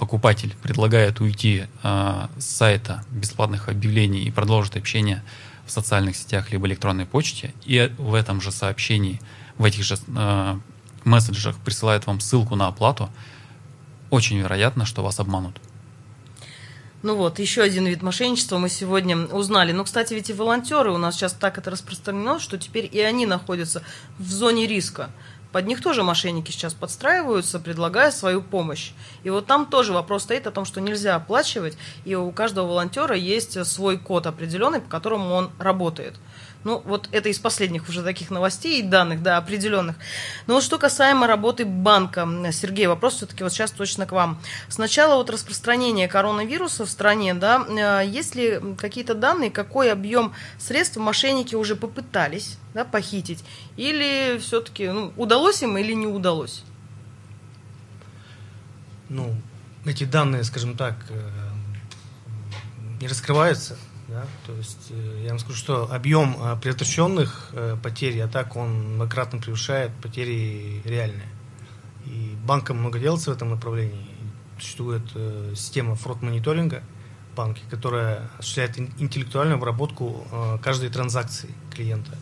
покупатель 0.00 0.56
предлагает 0.60 1.20
уйти 1.20 1.66
а, 1.84 2.28
с 2.36 2.46
сайта 2.46 3.04
бесплатных 3.10 3.68
объявлений 3.68 4.24
и 4.24 4.32
продолжить 4.32 4.76
общение 4.76 5.22
в 5.66 5.70
социальных 5.70 6.16
сетях 6.16 6.50
либо 6.50 6.66
электронной 6.66 7.06
почте, 7.06 7.54
и 7.64 7.92
в 7.96 8.14
этом 8.14 8.40
же 8.40 8.50
сообщении, 8.50 9.20
в 9.56 9.64
этих 9.64 9.84
же 9.84 9.96
а, 10.16 10.58
месседжах 11.04 11.56
присылает 11.58 12.06
вам 12.08 12.18
ссылку 12.18 12.56
на 12.56 12.66
оплату, 12.66 13.08
очень 14.10 14.38
вероятно, 14.38 14.84
что 14.84 15.04
вас 15.04 15.20
обманут. 15.20 15.60
Ну 17.02 17.16
вот, 17.16 17.40
еще 17.40 17.62
один 17.62 17.86
вид 17.86 18.00
мошенничества 18.02 18.58
мы 18.58 18.68
сегодня 18.68 19.16
узнали. 19.26 19.72
Ну, 19.72 19.82
кстати, 19.82 20.14
ведь 20.14 20.30
и 20.30 20.32
волонтеры 20.32 20.92
у 20.92 20.98
нас 20.98 21.16
сейчас 21.16 21.32
так 21.32 21.58
это 21.58 21.68
распространено, 21.68 22.38
что 22.38 22.58
теперь 22.58 22.88
и 22.90 23.00
они 23.00 23.26
находятся 23.26 23.82
в 24.20 24.30
зоне 24.30 24.68
риска. 24.68 25.10
Под 25.50 25.66
них 25.66 25.82
тоже 25.82 26.04
мошенники 26.04 26.52
сейчас 26.52 26.74
подстраиваются, 26.74 27.58
предлагая 27.58 28.12
свою 28.12 28.40
помощь. 28.40 28.92
И 29.24 29.30
вот 29.30 29.46
там 29.46 29.66
тоже 29.66 29.92
вопрос 29.92 30.22
стоит 30.22 30.46
о 30.46 30.52
том, 30.52 30.64
что 30.64 30.80
нельзя 30.80 31.16
оплачивать, 31.16 31.76
и 32.04 32.14
у 32.14 32.30
каждого 32.30 32.68
волонтера 32.68 33.16
есть 33.16 33.66
свой 33.66 33.98
код 33.98 34.28
определенный, 34.28 34.80
по 34.80 34.88
которому 34.88 35.34
он 35.34 35.50
работает. 35.58 36.14
Ну, 36.64 36.80
вот 36.84 37.08
это 37.10 37.28
из 37.28 37.38
последних 37.38 37.88
уже 37.88 38.02
таких 38.02 38.30
новостей 38.30 38.80
и 38.80 38.82
данных, 38.82 39.22
да, 39.22 39.36
определенных. 39.36 39.96
Но 40.46 40.54
вот 40.54 40.62
что 40.62 40.78
касаемо 40.78 41.26
работы 41.26 41.64
банка, 41.64 42.28
Сергей, 42.52 42.86
вопрос 42.86 43.16
все-таки 43.16 43.42
вот 43.42 43.52
сейчас 43.52 43.72
точно 43.72 44.06
к 44.06 44.12
вам. 44.12 44.40
С 44.68 44.78
начала 44.78 45.16
вот 45.16 45.28
распространения 45.28 46.06
коронавируса 46.06 46.86
в 46.86 46.90
стране, 46.90 47.34
да, 47.34 47.66
э, 47.68 48.06
есть 48.06 48.34
ли 48.36 48.60
какие-то 48.78 49.14
данные, 49.14 49.50
какой 49.50 49.90
объем 49.90 50.32
средств 50.58 50.98
мошенники 50.98 51.56
уже 51.56 51.74
попытались 51.74 52.58
да, 52.74 52.84
похитить? 52.84 53.44
Или 53.76 54.38
все-таки 54.38 54.88
ну, 54.88 55.12
удалось 55.16 55.62
им 55.62 55.76
или 55.76 55.92
не 55.92 56.06
удалось? 56.06 56.62
Ну, 59.08 59.34
эти 59.84 60.04
данные, 60.04 60.44
скажем 60.44 60.76
так, 60.76 60.94
э, 61.10 61.30
не 63.00 63.08
раскрываются. 63.08 63.76
Да? 64.12 64.26
То 64.46 64.52
есть 64.54 64.88
э, 64.90 65.22
я 65.24 65.30
вам 65.30 65.38
скажу, 65.38 65.56
что 65.56 65.92
объем 65.92 66.36
э, 66.38 66.56
предотвращенных 66.60 67.50
э, 67.52 67.76
потерь 67.82 68.16
и 68.16 68.20
атак, 68.20 68.56
он 68.56 68.94
многократно 68.94 69.38
превышает 69.38 69.90
потери 70.02 70.82
реальные. 70.84 71.28
И 72.04 72.36
банкам 72.44 72.78
много 72.78 72.98
делается 72.98 73.30
в 73.30 73.34
этом 73.34 73.50
направлении. 73.50 74.06
Существует 74.58 75.02
система 75.56 75.96
фрод-мониторинга 75.96 76.82
в 77.32 77.36
банке, 77.36 77.62
которая 77.70 78.30
осуществляет 78.38 78.78
ин- 78.78 78.92
интеллектуальную 78.98 79.56
обработку 79.56 80.24
каждой 80.62 80.88
транзакции 80.88 81.50
клиента. 81.74 82.16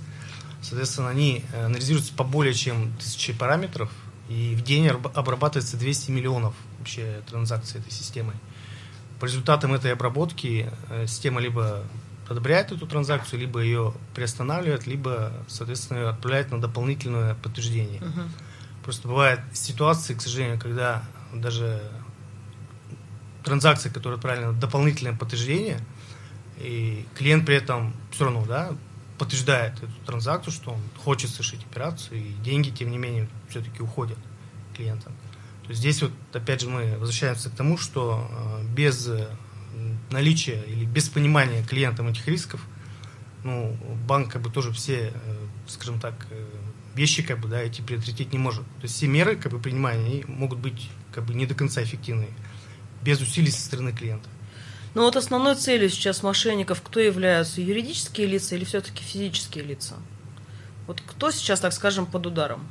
Соответственно, 0.63 1.11
они 1.11 1.45
анализируются 1.55 2.15
по 2.15 2.25
более 2.25 2.55
чем 2.55 2.93
тысяче 2.99 3.35
параметров, 3.35 3.91
и 4.29 4.55
в 4.55 4.63
день 4.63 4.89
обрабатывается 4.89 5.77
200 5.77 6.13
миллионов 6.13 6.55
вообще 6.79 7.21
транзакций 7.29 7.81
этой 7.81 7.91
системой. 7.91 8.37
По 9.21 9.27
результатам 9.27 9.75
этой 9.75 9.93
обработки 9.93 10.71
э, 10.89 11.07
система 11.07 11.41
либо 11.41 11.85
одобряет 12.27 12.73
эту 12.73 12.87
транзакцию, 12.87 13.41
либо 13.41 13.61
ее 13.61 13.93
приостанавливает, 14.15 14.87
либо, 14.87 15.33
соответственно, 15.47 16.09
отправляет 16.09 16.51
на 16.51 16.61
дополнительное 16.61 17.35
подтверждение. 17.35 18.01
Мгм. 18.01 18.31
Просто 18.83 19.09
бывают 19.09 19.41
ситуации, 19.53 20.15
к 20.15 20.23
сожалению, 20.23 20.59
когда 20.59 21.03
даже 21.35 21.83
транзакции, 23.45 23.91
которые 23.91 24.17
отправлены 24.17 24.53
на 24.53 24.59
дополнительное 24.59 25.15
подтверждение, 25.15 25.81
и 26.59 27.05
клиент 27.15 27.47
при 27.47 27.57
этом 27.57 27.93
все 28.13 28.25
равно 28.25 28.45
да, 28.47 28.73
подтверждает 29.19 29.75
эту 29.83 29.93
транзакцию, 30.07 30.53
что 30.53 30.71
он 30.71 30.81
хочет 31.05 31.31
совершить 31.31 31.65
операцию, 31.65 32.19
и 32.19 32.33
деньги, 32.43 32.71
тем 32.71 32.91
не 32.91 32.97
менее, 32.97 33.29
все-таки 33.49 33.83
уходят 33.83 34.19
клиентам. 34.75 35.13
То 35.71 35.73
есть 35.73 35.83
здесь 35.83 36.03
вот, 36.03 36.11
опять 36.33 36.63
же, 36.63 36.69
мы 36.69 36.99
возвращаемся 36.99 37.49
к 37.49 37.55
тому, 37.55 37.79
что 37.79 38.29
э, 38.29 38.65
без 38.75 39.07
э, 39.07 39.29
наличия 40.11 40.61
или 40.67 40.85
без 40.85 41.09
понимания 41.09 41.63
клиентам 41.63 42.09
этих 42.09 42.27
рисков, 42.27 42.61
ну, 43.45 43.79
банк 44.05 44.33
как 44.33 44.43
бы 44.43 44.51
тоже 44.51 44.73
все, 44.73 45.13
э, 45.15 45.37
скажем 45.69 46.01
так, 46.01 46.27
вещи 46.97 47.23
как 47.23 47.39
бы, 47.39 47.47
да, 47.47 47.61
эти 47.61 47.83
предотвратить 47.83 48.33
не 48.33 48.39
может. 48.41 48.65
То 48.65 48.83
есть 48.83 48.97
все 48.97 49.07
меры, 49.07 49.37
как 49.37 49.53
бы, 49.53 49.61
принимания, 49.61 50.05
они 50.05 50.25
могут 50.27 50.59
быть 50.59 50.91
как 51.13 51.25
бы 51.25 51.35
не 51.35 51.47
до 51.47 51.55
конца 51.55 51.81
эффективные, 51.85 52.31
без 53.01 53.21
усилий 53.21 53.53
со 53.53 53.61
стороны 53.61 53.93
клиента. 53.93 54.29
Ну 54.95 55.03
вот 55.03 55.15
основной 55.15 55.55
целью 55.55 55.89
сейчас 55.89 56.25
мошенников 56.25 56.83
кто 56.83 56.99
являются? 56.99 57.61
Юридические 57.61 58.27
лица 58.27 58.57
или 58.57 58.65
все-таки 58.65 59.05
физические 59.05 59.63
лица? 59.63 59.95
Вот 60.89 61.01
кто 61.01 61.31
сейчас, 61.31 61.61
так 61.61 61.73
скажем, 61.73 62.07
под 62.07 62.27
ударом? 62.27 62.67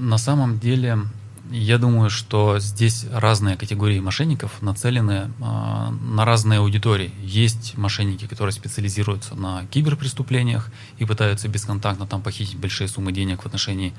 На 0.00 0.16
самом 0.16 0.58
деле, 0.58 0.98
я 1.50 1.76
думаю, 1.76 2.08
что 2.08 2.58
здесь 2.58 3.04
разные 3.12 3.58
категории 3.58 4.00
мошенников 4.00 4.62
нацелены 4.62 5.12
э, 5.12 5.42
на 5.42 6.24
разные 6.24 6.60
аудитории. 6.60 7.12
Есть 7.22 7.76
мошенники, 7.76 8.26
которые 8.26 8.54
специализируются 8.54 9.34
на 9.34 9.66
киберпреступлениях 9.66 10.70
и 10.96 11.04
пытаются 11.04 11.48
бесконтактно 11.48 12.06
там 12.06 12.22
похитить 12.22 12.56
большие 12.56 12.88
суммы 12.88 13.12
денег 13.12 13.42
в 13.42 13.46
отношении 13.46 13.92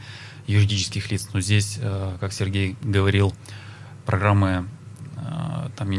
юридических 0.47 1.11
лиц. 1.11 1.29
Но 1.33 1.39
здесь, 1.39 1.77
э, 1.79 2.17
как 2.19 2.33
Сергей 2.33 2.75
говорил, 2.81 3.35
программы 4.07 4.65
э, 5.17 5.69
там 5.77 5.91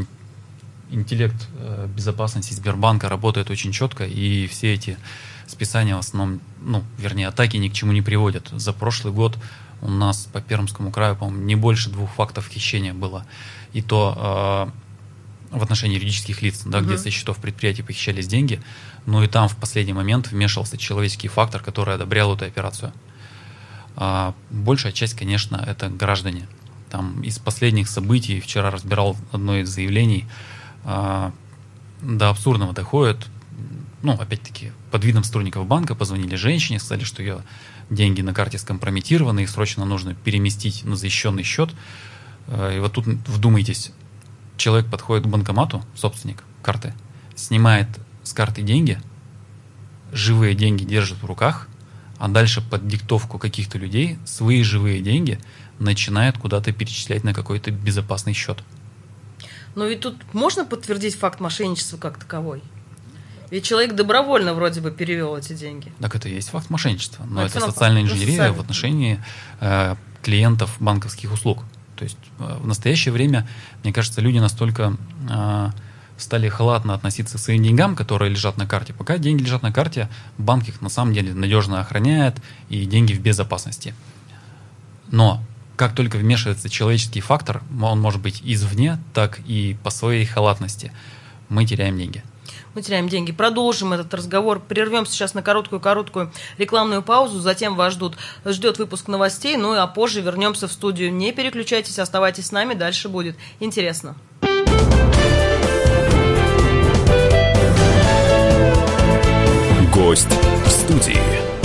интеллект 0.90 1.48
э, 1.58 1.86
безопасности 1.94 2.54
Сбербанка 2.54 3.08
работает 3.08 3.50
очень 3.50 3.70
четко, 3.70 4.04
и 4.04 4.48
все 4.48 4.74
эти 4.74 4.98
списания 5.46 5.94
в 5.94 6.00
основном, 6.00 6.40
ну, 6.60 6.82
вернее, 6.98 7.28
атаки 7.28 7.56
ни 7.56 7.68
к 7.68 7.72
чему 7.72 7.92
не 7.92 8.02
приводят. 8.02 8.48
За 8.50 8.72
прошлый 8.72 9.12
год 9.12 9.38
у 9.83 9.90
нас 9.90 10.29
по 10.33 10.40
Пермскому 10.40 10.90
краю, 10.90 11.16
по-моему, 11.16 11.45
не 11.45 11.57
больше 11.57 11.90
двух 11.90 12.11
фактов 12.12 12.49
хищения 12.49 12.95
было. 12.95 13.27
И 13.73 13.83
то 13.83 14.71
э, 15.53 15.57
в 15.59 15.62
отношении 15.62 15.97
юридических 15.97 16.40
лиц, 16.40 16.62
да, 16.64 16.79
угу. 16.79 16.87
где 16.87 16.99
со 16.99 17.11
счетов 17.11 17.38
предприятий 17.38 17.83
похищались 17.83 18.27
деньги, 18.27 18.61
ну 19.07 19.23
и 19.23 19.27
там 19.27 19.49
в 19.49 19.57
последний 19.57 19.92
момент 19.92 20.31
вмешивался 20.31 20.79
человеческий 20.79 21.29
фактор, 21.29 21.62
который 21.62 21.95
одобрял 21.95 22.35
эту 22.35 22.45
операцию. 22.45 22.92
А 23.97 24.35
большая 24.51 24.92
часть, 24.92 25.14
конечно, 25.14 25.62
это 25.66 25.88
граждане. 25.88 26.49
Там 26.88 27.23
из 27.23 27.38
последних 27.38 27.88
событий, 27.88 28.40
вчера 28.40 28.71
разбирал 28.71 29.16
одно 29.33 29.57
из 29.57 29.68
заявлений, 29.68 30.27
а, 30.85 31.33
до 32.01 32.31
абсурдного 32.31 32.73
доходит. 32.73 33.27
Ну, 34.02 34.12
опять-таки, 34.14 34.72
под 34.90 35.04
видом 35.04 35.22
сотрудников 35.22 35.66
банка 35.66 35.94
позвонили 35.94 36.34
женщине, 36.34 36.80
сказали, 36.80 37.04
что 37.04 37.22
ее 37.22 37.44
деньги 37.88 38.20
на 38.20 38.34
карте 38.34 38.58
скомпрометированы, 38.58 39.40
их 39.40 39.50
срочно 39.50 39.84
нужно 39.84 40.14
переместить 40.14 40.84
на 40.84 40.96
защищенный 40.96 41.44
счет. 41.44 41.70
А, 42.48 42.76
и 42.76 42.80
вот 42.80 42.92
тут 42.92 43.06
вдумайтесь, 43.06 43.92
человек 44.56 44.90
подходит 44.90 45.24
к 45.24 45.28
банкомату, 45.28 45.84
собственник 45.94 46.42
карты, 46.62 46.94
снимает 47.36 47.88
с 48.24 48.32
карты 48.32 48.62
деньги, 48.62 49.00
живые 50.12 50.56
деньги 50.56 50.84
держит 50.84 51.22
в 51.22 51.26
руках, 51.26 51.68
а 52.18 52.28
дальше 52.28 52.60
под 52.60 52.86
диктовку 52.86 53.38
каких-то 53.38 53.78
людей 53.78 54.18
свои 54.24 54.62
живые 54.64 55.00
деньги 55.00 55.38
начинает 55.78 56.38
куда-то 56.38 56.72
перечислять 56.72 57.22
на 57.22 57.34
какой-то 57.34 57.70
безопасный 57.70 58.32
счет. 58.32 58.62
Но 59.74 59.86
ведь 59.86 60.00
тут 60.00 60.16
можно 60.34 60.64
подтвердить 60.64 61.14
факт 61.14 61.40
мошенничества 61.40 61.96
как 61.96 62.18
таковой? 62.18 62.62
Ведь 63.52 63.66
человек 63.66 63.94
добровольно 63.94 64.54
вроде 64.54 64.80
бы 64.80 64.90
перевел 64.90 65.36
эти 65.36 65.52
деньги. 65.52 65.92
Так 66.00 66.16
это 66.16 66.26
и 66.26 66.34
есть 66.34 66.48
факт 66.48 66.70
мошенничества. 66.70 67.24
Но, 67.24 67.34
Но 67.34 67.42
это, 67.44 67.58
это 67.58 67.66
социальная 67.66 68.00
инженерия 68.00 68.48
ну, 68.48 68.54
в 68.54 68.60
отношении 68.60 69.22
э, 69.60 69.94
клиентов 70.22 70.74
банковских 70.80 71.30
услуг. 71.30 71.62
То 71.96 72.04
есть 72.04 72.16
э, 72.38 72.56
в 72.60 72.66
настоящее 72.66 73.12
время, 73.12 73.46
мне 73.82 73.92
кажется, 73.92 74.22
люди 74.22 74.38
настолько 74.38 74.96
э, 75.28 75.70
стали 76.16 76.48
халатно 76.48 76.94
относиться 76.94 77.36
к 77.36 77.40
своим 77.42 77.62
деньгам, 77.62 77.94
которые 77.94 78.30
лежат 78.30 78.56
на 78.56 78.66
карте. 78.66 78.94
Пока 78.94 79.18
деньги 79.18 79.42
лежат 79.42 79.62
на 79.62 79.70
карте, 79.70 80.08
банк 80.38 80.66
их 80.68 80.80
на 80.80 80.88
самом 80.88 81.12
деле 81.12 81.34
надежно 81.34 81.78
охраняет, 81.82 82.36
и 82.70 82.86
деньги 82.86 83.12
в 83.12 83.20
безопасности. 83.20 83.94
Но 85.10 85.44
как 85.76 85.94
только 85.94 86.16
вмешивается 86.16 86.70
человеческий 86.70 87.20
фактор, 87.20 87.62
он 87.82 88.00
может 88.00 88.22
быть 88.22 88.40
извне, 88.42 88.98
так 89.12 89.40
и 89.40 89.76
по 89.82 89.90
своей 89.90 90.24
халатности, 90.24 90.90
мы 91.50 91.66
теряем 91.66 91.98
деньги. 91.98 92.24
Мы 92.74 92.82
теряем 92.82 93.08
деньги. 93.08 93.32
Продолжим 93.32 93.92
этот 93.92 94.12
разговор. 94.14 94.61
Прервем 94.61 95.06
сейчас 95.06 95.35
на 95.35 95.42
короткую-короткую 95.42 96.32
рекламную 96.58 97.02
паузу. 97.02 97.40
Затем 97.40 97.76
вас 97.76 97.92
ждут, 97.94 98.16
ждет 98.44 98.78
выпуск 98.78 99.08
новостей. 99.08 99.56
Ну 99.56 99.74
а 99.74 99.87
позже 99.87 100.20
вернемся 100.20 100.68
в 100.68 100.72
студию. 100.72 101.12
Не 101.12 101.32
переключайтесь, 101.32 101.98
оставайтесь 101.98 102.46
с 102.46 102.52
нами. 102.52 102.74
Дальше 102.74 103.08
будет 103.08 103.37
интересно. 103.61 104.16
Гость 109.94 110.26
в 110.64 110.70
студии. 110.70 111.62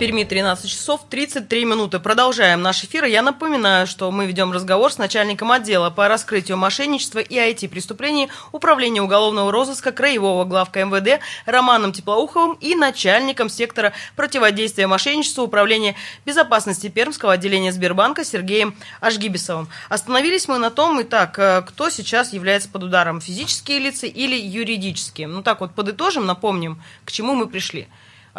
Перми 0.00 0.24
13 0.24 0.70
часов 0.70 1.02
33 1.10 1.66
минуты. 1.66 1.98
Продолжаем 1.98 2.62
наш 2.62 2.84
эфир. 2.84 3.04
Я 3.04 3.20
напоминаю, 3.20 3.86
что 3.86 4.10
мы 4.10 4.24
ведем 4.24 4.50
разговор 4.50 4.90
с 4.90 4.96
начальником 4.96 5.52
отдела 5.52 5.90
по 5.90 6.08
раскрытию 6.08 6.56
мошенничества 6.56 7.18
и 7.18 7.36
IT-преступлений 7.36 8.30
Управления 8.50 9.02
уголовного 9.02 9.52
розыска 9.52 9.92
Краевого 9.92 10.46
главка 10.46 10.82
МВД 10.86 11.20
Романом 11.44 11.92
Теплоуховым 11.92 12.56
и 12.62 12.74
начальником 12.74 13.50
сектора 13.50 13.92
противодействия 14.16 14.86
мошенничеству 14.86 15.44
Управления 15.44 15.96
безопасности 16.24 16.88
Пермского 16.88 17.34
отделения 17.34 17.70
Сбербанка 17.70 18.24
Сергеем 18.24 18.74
Ашгибисовым. 19.02 19.68
Остановились 19.90 20.48
мы 20.48 20.56
на 20.56 20.70
том, 20.70 20.98
и 21.00 21.04
так, 21.04 21.38
э, 21.38 21.60
кто 21.60 21.90
сейчас 21.90 22.32
является 22.32 22.70
под 22.70 22.84
ударом, 22.84 23.20
физические 23.20 23.80
лица 23.80 24.06
или 24.06 24.34
юридические. 24.34 25.26
Ну 25.26 25.42
так 25.42 25.60
вот, 25.60 25.74
подытожим, 25.74 26.24
напомним, 26.24 26.82
к 27.04 27.12
чему 27.12 27.34
мы 27.34 27.46
пришли. 27.46 27.86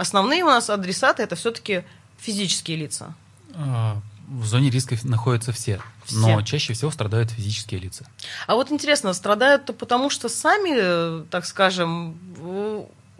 Основные 0.01 0.43
у 0.43 0.47
нас 0.47 0.71
адресаты 0.71 1.21
это 1.21 1.35
все-таки 1.35 1.83
физические 2.17 2.75
лица. 2.75 3.13
А, 3.53 4.01
в 4.27 4.45
зоне 4.47 4.71
риска 4.71 4.97
находятся 5.03 5.51
все, 5.51 5.79
все, 6.05 6.17
но 6.17 6.41
чаще 6.41 6.73
всего 6.73 6.89
страдают 6.89 7.29
физические 7.29 7.79
лица. 7.79 8.07
А 8.47 8.55
вот 8.55 8.71
интересно, 8.71 9.13
страдают 9.13 9.69
-то 9.69 9.73
потому, 9.73 10.09
что 10.09 10.27
сами, 10.27 11.23
так 11.29 11.45
скажем, 11.45 12.15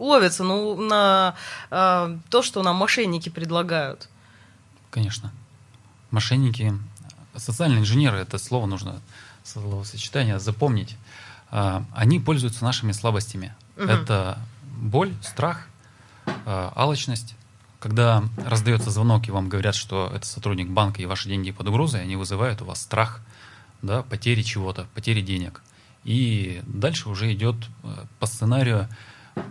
ловятся 0.00 0.42
ну, 0.42 0.76
на 0.76 1.34
э, 1.70 2.18
то, 2.30 2.42
что 2.42 2.64
нам 2.64 2.76
мошенники 2.76 3.28
предлагают. 3.28 4.08
Конечно. 4.90 5.30
Мошенники, 6.10 6.74
социальные 7.36 7.78
инженеры, 7.78 8.18
это 8.18 8.38
слово 8.38 8.66
нужно, 8.66 9.00
словосочетание 9.44 10.40
запомнить. 10.40 10.96
Э, 11.52 11.82
они 11.94 12.18
пользуются 12.18 12.64
нашими 12.64 12.90
слабостями. 12.90 13.54
Угу. 13.76 13.86
Это 13.86 14.38
боль, 14.80 15.12
страх 15.22 15.68
Э, 15.71 15.71
алчность. 16.46 17.34
Когда 17.80 18.22
раздается 18.46 18.90
звонок, 18.90 19.26
и 19.26 19.32
вам 19.32 19.48
говорят, 19.48 19.74
что 19.74 20.10
это 20.14 20.24
сотрудник 20.24 20.68
банка, 20.68 21.02
и 21.02 21.06
ваши 21.06 21.28
деньги 21.28 21.50
под 21.50 21.68
угрозой, 21.68 22.02
они 22.02 22.14
вызывают 22.16 22.62
у 22.62 22.64
вас 22.64 22.80
страх, 22.80 23.20
да, 23.82 24.02
потери 24.02 24.42
чего-то, 24.42 24.86
потери 24.94 25.20
денег. 25.20 25.62
И 26.04 26.62
дальше 26.66 27.08
уже 27.08 27.32
идет 27.32 27.56
э, 27.82 28.04
по 28.20 28.26
сценарию 28.26 28.88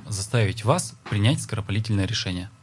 заставить 0.08 0.64
вас 0.64 0.96
принять 1.10 1.42
скоропалительное 1.42 2.06
решение– 2.06 2.50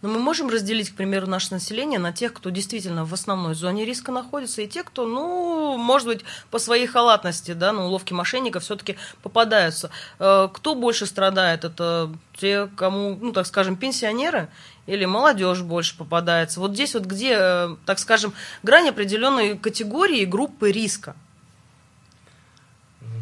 но 0.00 0.08
мы 0.08 0.20
можем 0.20 0.48
разделить, 0.48 0.90
к 0.90 0.94
примеру, 0.94 1.26
наше 1.26 1.52
население 1.52 1.98
на 1.98 2.12
тех, 2.12 2.32
кто 2.32 2.50
действительно 2.50 3.04
в 3.04 3.12
основной 3.12 3.54
зоне 3.54 3.84
риска 3.84 4.12
находится, 4.12 4.62
и 4.62 4.68
те, 4.68 4.84
кто, 4.84 5.06
ну, 5.06 5.76
может 5.76 6.06
быть, 6.06 6.24
по 6.52 6.60
своей 6.60 6.86
халатности, 6.86 7.52
да, 7.52 7.72
ну, 7.72 7.86
уловки 7.86 8.12
мошенников 8.12 8.62
все-таки 8.62 8.96
попадаются. 9.22 9.90
Э, 10.20 10.48
кто 10.52 10.76
больше 10.76 11.04
страдает? 11.06 11.64
Это 11.64 12.12
те, 12.36 12.68
кому, 12.76 13.18
ну, 13.20 13.32
так 13.32 13.46
скажем, 13.46 13.74
пенсионеры 13.74 14.48
или 14.86 15.04
молодежь 15.04 15.62
больше 15.62 15.96
попадается? 15.96 16.60
Вот 16.60 16.74
здесь 16.74 16.94
вот 16.94 17.04
где, 17.04 17.36
э, 17.36 17.76
так 17.84 17.98
скажем, 17.98 18.32
грань 18.62 18.90
определенной 18.90 19.58
категории 19.58 20.24
группы 20.24 20.70
риска? 20.70 21.16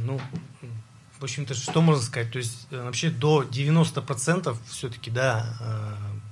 Ну, 0.05 0.21
в 1.19 1.25
общем-то, 1.25 1.55
что 1.55 1.81
можно 1.81 2.03
сказать? 2.03 2.31
То 2.31 2.39
есть 2.39 2.67
э, 2.71 2.83
вообще 2.83 3.09
до 3.09 3.45
90% 3.45 4.55
все-таки, 4.69 5.11
да, 5.11 5.57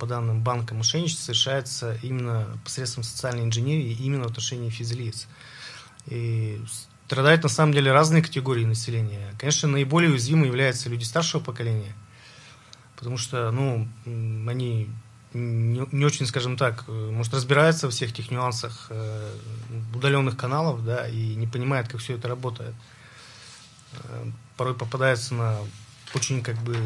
по 0.05 0.09
данным 0.09 0.43
банка 0.43 0.75
мошенничество 0.75 1.25
совершается 1.25 1.99
именно 2.03 2.59
посредством 2.63 3.05
социальной 3.05 3.45
инженерии, 3.45 3.97
именно 3.99 4.25
в 4.25 4.31
отношении 4.33 4.69
физлиц. 4.69 5.27
И 6.09 6.63
страдают 7.07 7.43
на 7.43 7.49
самом 7.49 7.73
деле 7.73 7.91
разные 7.91 8.23
категории 8.23 8.67
населения. 8.67 9.35
Конечно, 9.39 9.67
наиболее 9.67 10.11
уязвимы 10.11 10.45
являются 10.45 10.91
люди 10.91 11.05
старшего 11.05 11.43
поколения, 11.43 11.95
потому 12.97 13.17
что, 13.17 13.51
ну, 13.51 13.89
они 14.05 14.91
не, 15.33 15.89
не 15.91 16.05
очень, 16.05 16.27
скажем 16.27 16.59
так, 16.59 16.87
может, 16.87 17.33
разбираются 17.33 17.87
во 17.87 17.91
всех 17.91 18.11
этих 18.11 18.31
нюансах 18.31 18.89
э, 18.91 19.35
удаленных 19.95 20.37
каналов, 20.37 20.85
да, 20.85 21.09
и 21.09 21.35
не 21.35 21.47
понимают, 21.47 21.89
как 21.89 22.03
все 22.03 22.17
это 22.17 22.29
работает. 22.29 22.75
Э, 23.93 24.27
порой 24.59 24.75
попадаются 24.75 25.33
на 25.33 25.59
очень, 26.15 26.43
как 26.43 26.59
бы, 26.59 26.77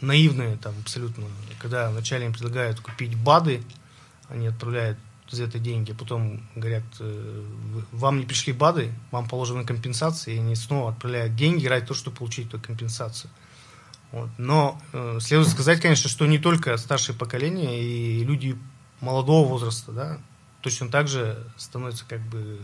наивные 0.00 0.56
там 0.56 0.74
абсолютно, 0.80 1.26
когда 1.58 1.90
вначале 1.90 2.26
им 2.26 2.32
предлагают 2.32 2.80
купить 2.80 3.14
БАДы, 3.16 3.62
они 4.28 4.46
отправляют 4.46 4.98
за 5.30 5.44
это 5.44 5.58
деньги, 5.58 5.92
потом 5.92 6.42
говорят, 6.56 6.82
э, 6.98 7.44
вам 7.92 8.18
не 8.18 8.26
пришли 8.26 8.52
БАДы, 8.52 8.92
вам 9.10 9.28
положены 9.28 9.64
компенсации, 9.64 10.34
и 10.34 10.38
они 10.38 10.56
снова 10.56 10.90
отправляют 10.90 11.36
деньги 11.36 11.66
ради 11.66 11.86
того, 11.86 11.94
чтобы 11.94 12.16
получить 12.16 12.48
эту 12.48 12.58
компенсацию. 12.58 13.30
Вот. 14.10 14.28
Но 14.38 14.80
э, 14.92 15.18
следует 15.20 15.48
сказать, 15.48 15.80
конечно, 15.80 16.10
что 16.10 16.26
не 16.26 16.38
только 16.38 16.76
старшее 16.76 17.16
поколение 17.16 17.80
и 17.80 18.24
люди 18.24 18.58
молодого 19.00 19.48
возраста, 19.48 19.92
да, 19.92 20.18
точно 20.62 20.88
так 20.88 21.06
же 21.06 21.46
становятся 21.56 22.04
как 22.08 22.20
бы 22.22 22.60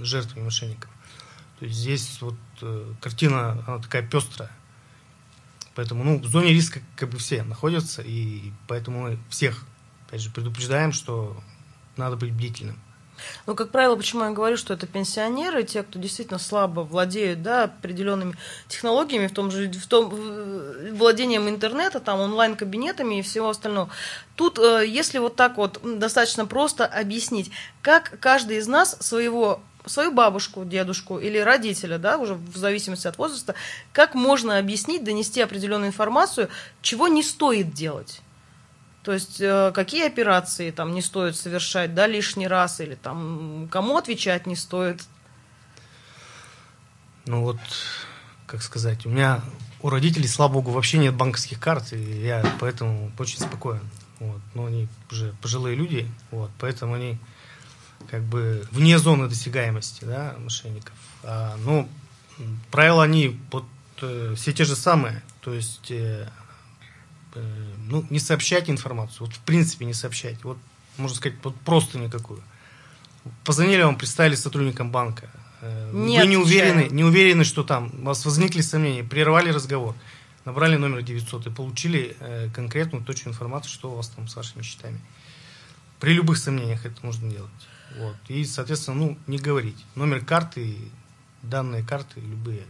жертвами 0.00 0.44
мошенников. 0.44 0.90
То 1.60 1.66
есть 1.66 1.78
здесь 1.78 2.18
вот 2.20 2.34
э, 2.62 2.92
картина, 3.00 3.62
она 3.66 3.78
такая 3.78 4.02
пестрая. 4.02 4.50
Поэтому, 5.74 6.04
ну, 6.04 6.18
в 6.18 6.26
зоне 6.26 6.52
риска 6.52 6.80
как 6.96 7.10
бы 7.10 7.18
все 7.18 7.42
находятся, 7.42 8.02
и 8.02 8.52
поэтому 8.66 9.02
мы 9.02 9.18
всех, 9.28 9.64
опять 10.06 10.20
же, 10.20 10.30
предупреждаем, 10.30 10.92
что 10.92 11.36
надо 11.96 12.16
быть 12.16 12.32
бдительным. 12.32 12.78
Ну, 13.46 13.54
как 13.54 13.70
правило, 13.70 13.96
почему 13.96 14.24
я 14.24 14.30
говорю, 14.30 14.56
что 14.56 14.74
это 14.74 14.86
пенсионеры, 14.86 15.62
те, 15.62 15.82
кто 15.82 15.98
действительно 15.98 16.38
слабо 16.38 16.80
владеют 16.80 17.42
да, 17.42 17.64
определенными 17.64 18.34
технологиями, 18.68 19.26
в 19.26 19.32
том 19.32 19.50
же 19.50 19.70
в 19.70 19.86
том, 19.86 20.08
владением 20.92 21.48
интернета, 21.48 22.00
там, 22.00 22.20
онлайн-кабинетами 22.20 23.18
и 23.18 23.22
всего 23.22 23.50
остального. 23.50 23.90
Тут, 24.36 24.58
э, 24.58 24.84
если 24.86 25.18
вот 25.18 25.36
так 25.36 25.56
вот 25.56 25.80
достаточно 25.98 26.46
просто 26.46 26.86
объяснить, 26.86 27.50
как 27.82 28.18
каждый 28.20 28.58
из 28.58 28.66
нас 28.66 28.96
своего 29.00 29.60
свою 29.86 30.12
бабушку, 30.12 30.64
дедушку 30.64 31.18
или 31.18 31.38
родителя, 31.38 31.98
да, 31.98 32.18
уже 32.18 32.34
в 32.34 32.56
зависимости 32.56 33.06
от 33.06 33.18
возраста, 33.18 33.54
как 33.92 34.14
можно 34.14 34.58
объяснить, 34.58 35.04
донести 35.04 35.40
определенную 35.40 35.88
информацию, 35.88 36.48
чего 36.82 37.08
не 37.08 37.22
стоит 37.22 37.72
делать. 37.72 38.20
То 39.02 39.12
есть 39.12 39.40
э, 39.40 39.72
какие 39.74 40.06
операции 40.06 40.70
там 40.70 40.92
не 40.92 41.00
стоит 41.00 41.36
совершать, 41.36 41.94
да, 41.94 42.06
лишний 42.06 42.46
раз, 42.46 42.80
или 42.80 42.94
там 42.94 43.68
кому 43.70 43.96
отвечать 43.96 44.46
не 44.46 44.56
стоит. 44.56 45.02
Ну 47.26 47.42
вот, 47.42 47.58
как 48.46 48.62
сказать, 48.62 49.06
у 49.06 49.08
меня 49.08 49.42
у 49.82 49.88
родителей, 49.88 50.28
слава 50.28 50.52
богу, 50.52 50.72
вообще 50.72 50.98
нет 50.98 51.14
банковских 51.14 51.58
карт, 51.58 51.92
и 51.92 52.26
я 52.26 52.44
поэтому 52.60 53.10
очень 53.18 53.38
спокоен. 53.38 53.80
Вот. 54.18 54.40
Но 54.54 54.66
они 54.66 54.88
уже 55.10 55.34
пожилые 55.40 55.76
люди, 55.76 56.06
вот, 56.30 56.50
поэтому 56.58 56.94
они 56.94 57.18
как 58.10 58.22
бы 58.22 58.66
вне 58.72 58.98
зоны 58.98 59.28
досягаемости 59.28 60.04
да, 60.04 60.34
мошенников. 60.38 60.94
А, 61.22 61.56
ну, 61.64 61.88
правила 62.70 63.04
они 63.04 63.38
вот, 63.52 63.64
э, 64.02 64.34
все 64.36 64.52
те 64.52 64.64
же 64.64 64.74
самые. 64.74 65.22
То 65.40 65.54
есть, 65.54 65.90
э, 65.90 66.28
э, 67.34 67.72
ну, 67.88 68.04
не 68.10 68.18
сообщать 68.18 68.68
информацию. 68.68 69.26
Вот 69.26 69.36
в 69.36 69.40
принципе 69.40 69.84
не 69.84 69.94
сообщать. 69.94 70.42
Вот, 70.42 70.58
можно 70.96 71.16
сказать, 71.16 71.38
вот 71.42 71.54
просто 71.60 71.98
никакую. 71.98 72.42
Позвонили 73.44 73.82
вам, 73.82 73.96
представили 73.96 74.34
сотрудникам 74.34 74.90
банка. 74.90 75.30
Э, 75.60 75.90
Нет, 75.92 76.24
Вы 76.24 76.30
не 76.30 76.36
уверены, 76.36 76.88
не 76.90 77.04
уверены, 77.04 77.44
что 77.44 77.62
там 77.62 77.92
у 78.00 78.06
вас 78.06 78.24
возникли 78.24 78.60
сомнения, 78.62 79.04
прервали 79.04 79.50
разговор, 79.50 79.94
набрали 80.44 80.76
номер 80.76 81.02
900 81.02 81.46
и 81.46 81.50
получили 81.50 82.16
э, 82.18 82.48
конкретную 82.52 83.04
точную 83.04 83.34
информацию, 83.34 83.70
что 83.70 83.92
у 83.92 83.94
вас 83.94 84.08
там 84.08 84.26
с 84.26 84.34
вашими 84.34 84.62
счетами. 84.62 85.00
При 86.00 86.14
любых 86.14 86.38
сомнениях 86.38 86.86
это 86.86 87.04
нужно 87.04 87.30
делать. 87.30 87.50
Вот. 87.96 88.16
И, 88.28 88.44
соответственно, 88.44 88.96
ну, 88.96 89.18
не 89.26 89.38
говорить. 89.38 89.84
Номер 89.94 90.24
карты, 90.24 90.76
данные 91.42 91.84
карты, 91.84 92.20
любые. 92.20 92.62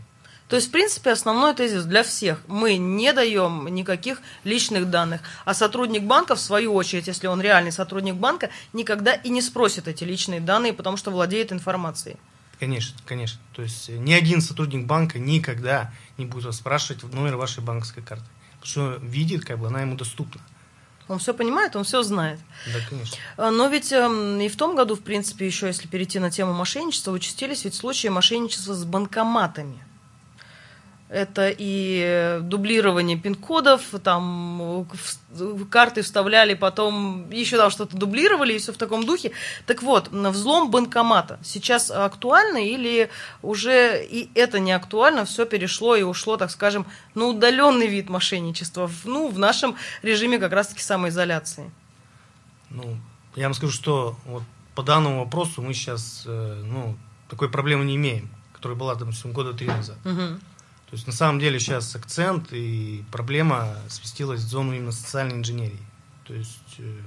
То 0.49 0.57
есть, 0.57 0.69
в 0.69 0.73
принципе, 0.73 1.13
основной 1.13 1.55
тезис 1.55 1.85
для 1.85 2.03
всех. 2.03 2.43
Мы 2.49 2.77
не 2.77 3.13
даем 3.13 3.69
никаких 3.69 4.21
личных 4.43 4.91
данных. 4.91 5.21
А 5.45 5.55
сотрудник 5.55 6.03
банка, 6.03 6.35
в 6.35 6.41
свою 6.41 6.75
очередь, 6.75 7.07
если 7.07 7.29
он 7.29 7.41
реальный 7.41 7.71
сотрудник 7.71 8.17
банка, 8.17 8.51
никогда 8.73 9.15
и 9.15 9.29
не 9.29 9.43
спросит 9.43 9.87
эти 9.87 10.03
личные 10.03 10.41
данные, 10.41 10.73
потому 10.73 10.97
что 10.97 11.13
владеет 11.13 11.53
информацией. 11.53 12.17
Конечно, 12.59 12.99
конечно. 13.07 13.41
То 13.55 13.63
есть 13.63 13.89
ни 13.89 14.13
один 14.13 14.41
сотрудник 14.41 14.87
банка 14.87 15.21
никогда 15.21 15.93
не 16.19 16.27
будет 16.27 16.47
вас 16.47 16.57
спрашивать 16.57 17.05
номер 17.15 17.37
вашей 17.37 17.63
банковской 17.63 18.03
карты. 18.03 18.27
Потому 18.61 18.67
что 18.67 19.07
видит, 19.07 19.45
как 19.45 19.61
бы 19.61 19.69
она 19.69 19.83
ему 19.83 19.97
доступна. 19.97 20.41
Он 21.11 21.19
все 21.19 21.35
понимает, 21.35 21.75
он 21.75 21.83
все 21.83 22.05
знает. 22.05 22.39
Да, 22.73 22.79
конечно. 22.89 23.17
А, 23.37 23.51
но 23.51 23.67
ведь 23.67 23.93
э, 23.93 23.99
и 24.45 24.49
в 24.49 24.57
том 24.57 24.77
году, 24.77 24.95
в 24.95 25.01
принципе, 25.01 25.45
еще 25.45 25.67
если 25.67 25.89
перейти 25.89 26.21
на 26.21 26.31
тему 26.31 26.53
мошенничества, 26.53 27.11
участились 27.11 27.65
ведь 27.65 27.75
случаи 27.75 28.07
мошенничества 28.07 28.75
с 28.75 28.85
банкоматами. 28.85 29.83
Это 31.11 31.53
и 31.59 32.39
дублирование 32.41 33.19
пин-кодов, 33.19 33.83
там 34.05 34.87
карты 35.69 36.03
вставляли, 36.03 36.55
потом 36.55 37.29
еще 37.31 37.57
там 37.57 37.71
что-то 37.71 37.97
дублировали, 37.97 38.53
и 38.53 38.59
все 38.59 38.73
в 38.73 38.77
таком 38.77 39.05
духе. 39.05 39.33
Так 39.67 39.83
вот, 39.83 40.09
взлом 40.13 40.71
банкомата 40.71 41.41
сейчас 41.43 41.91
актуально 41.91 42.59
или 42.59 43.11
уже 43.43 44.05
и 44.05 44.31
это 44.37 44.61
не 44.61 44.71
актуально, 44.71 45.25
все 45.25 45.47
перешло 45.47 45.97
и 45.97 46.03
ушло, 46.03 46.37
так 46.37 46.53
скажем, 46.53 46.87
на 47.17 47.27
удаленный 47.27 47.89
вид 47.89 48.09
мошенничества, 48.09 48.89
ну, 49.03 49.31
в 49.31 49.39
нашем 49.39 49.75
режиме 50.03 50.39
как 50.39 50.53
раз-таки 50.53 50.83
самоизоляции? 50.83 51.73
Ну, 52.69 52.97
я 53.35 53.47
вам 53.47 53.55
скажу, 53.55 53.73
что 53.73 54.17
вот 54.27 54.45
по 54.77 54.85
данному 54.85 55.25
вопросу 55.25 55.61
мы 55.61 55.75
сейчас, 55.75 56.23
э, 56.25 56.63
ну, 56.65 56.97
такой 57.29 57.51
проблемы 57.51 57.85
не 57.85 57.97
имеем, 57.97 58.31
которая 58.53 58.79
была, 58.79 58.95
допустим, 58.95 59.33
года 59.33 59.53
три 59.55 59.67
назад. 59.67 59.97
Угу. 60.05 60.39
То 60.91 60.97
есть 60.97 61.07
на 61.07 61.13
самом 61.13 61.39
деле 61.39 61.61
сейчас 61.61 61.95
акцент 61.95 62.53
и 62.53 63.05
проблема 63.13 63.77
сместилась 63.89 64.41
в 64.41 64.49
зону 64.49 64.73
именно 64.73 64.91
социальной 64.91 65.37
инженерии. 65.37 65.79
То 66.25 66.35
есть, 66.35 66.75
э, 66.79 67.01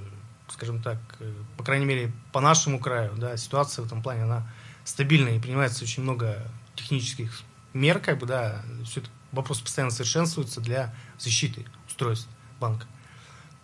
скажем 0.47 0.81
так, 0.81 0.99
э, 1.19 1.33
по 1.57 1.65
крайней 1.65 1.85
мере, 1.85 2.13
по 2.31 2.39
нашему 2.39 2.79
краю, 2.79 3.13
да, 3.17 3.35
ситуация 3.35 3.83
в 3.83 3.85
этом 3.87 4.01
плане, 4.01 4.23
она 4.23 4.49
стабильная 4.85 5.35
и 5.35 5.39
принимается 5.39 5.83
очень 5.83 6.01
много 6.01 6.49
технических 6.75 7.41
мер, 7.73 7.99
как 7.99 8.19
бы, 8.19 8.25
да, 8.25 8.63
все 8.85 9.01
это 9.01 9.09
вопрос 9.33 9.59
постоянно 9.59 9.91
совершенствуется 9.91 10.61
для 10.61 10.95
защиты 11.17 11.65
устройств 11.85 12.29
банка. 12.61 12.85